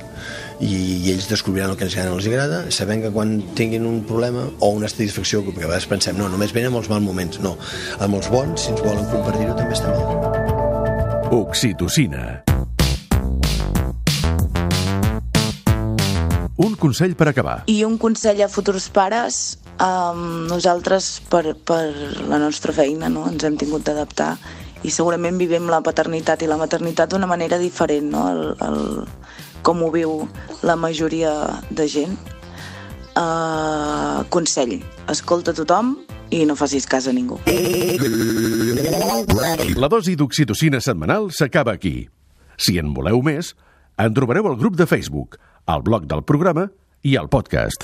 i, 0.58 0.72
i 0.74 1.12
ells 1.14 1.28
descobriran 1.30 1.74
el 1.74 1.78
que 1.80 1.86
ens 1.86 1.98
els 2.02 2.30
agrada, 2.30 2.64
sabent 2.74 3.06
que 3.06 3.12
quan 3.14 3.36
tinguin 3.58 3.86
un 3.90 4.02
problema 4.08 4.48
o 4.58 4.72
una 4.74 4.90
satisfacció, 4.90 5.44
perquè 5.46 5.64
a 5.64 5.70
vegades 5.70 5.90
pensem, 5.90 6.18
no, 6.18 6.30
només 6.32 6.56
venen 6.56 6.74
els 6.74 6.90
mals 6.90 7.06
moments, 7.06 7.42
no, 7.44 7.54
amb 8.00 8.18
els 8.18 8.32
bons, 8.34 8.66
si 8.66 8.74
ens 8.74 8.82
volen 8.82 9.06
compartir-ho, 9.12 9.54
també 9.60 9.78
està 9.78 9.94
bé. 9.94 10.43
Oxitocina. 11.34 12.44
Un 16.54 16.76
consell 16.78 17.16
per 17.18 17.26
acabar. 17.26 17.64
I 17.66 17.82
un 17.82 17.96
consell 17.98 18.38
a 18.44 18.46
futurs 18.46 18.86
pares, 18.94 19.58
um, 19.82 20.44
nosaltres 20.46 21.08
per, 21.26 21.56
per 21.58 21.90
la 22.30 22.38
nostra 22.38 22.70
feina 22.76 23.10
no? 23.10 23.26
ens 23.32 23.42
hem 23.42 23.58
tingut 23.58 23.82
d'adaptar 23.82 24.36
i 24.86 24.94
segurament 24.94 25.34
vivim 25.42 25.66
la 25.66 25.82
paternitat 25.82 26.46
i 26.46 26.52
la 26.52 26.60
maternitat 26.60 27.10
d'una 27.10 27.26
manera 27.26 27.58
diferent, 27.58 28.14
no? 28.14 28.28
el, 28.30 28.54
el, 28.62 29.58
com 29.66 29.82
ho 29.82 29.90
viu 29.90 30.20
la 30.62 30.78
majoria 30.78 31.34
de 31.66 31.90
gent. 31.90 32.14
Uh, 33.18 34.22
consell, 34.30 34.78
escolta 35.10 35.50
tothom 35.50 35.96
i 36.34 36.44
no 36.48 36.56
facis 36.58 36.86
cas 36.90 37.06
a 37.08 37.14
ningú. 37.14 37.38
La 39.78 39.90
dosi 39.90 40.14
d'oxitocina 40.18 40.80
setmanal 40.82 41.30
s'acaba 41.32 41.74
aquí. 41.78 42.08
Si 42.56 42.78
en 42.78 42.94
voleu 42.94 43.22
més, 43.26 43.54
en 43.98 44.14
trobareu 44.14 44.46
al 44.50 44.58
grup 44.60 44.78
de 44.78 44.86
Facebook, 44.86 45.38
al 45.66 45.82
blog 45.82 46.06
del 46.10 46.22
programa 46.26 46.68
i 47.02 47.16
al 47.18 47.28
podcast. 47.28 47.82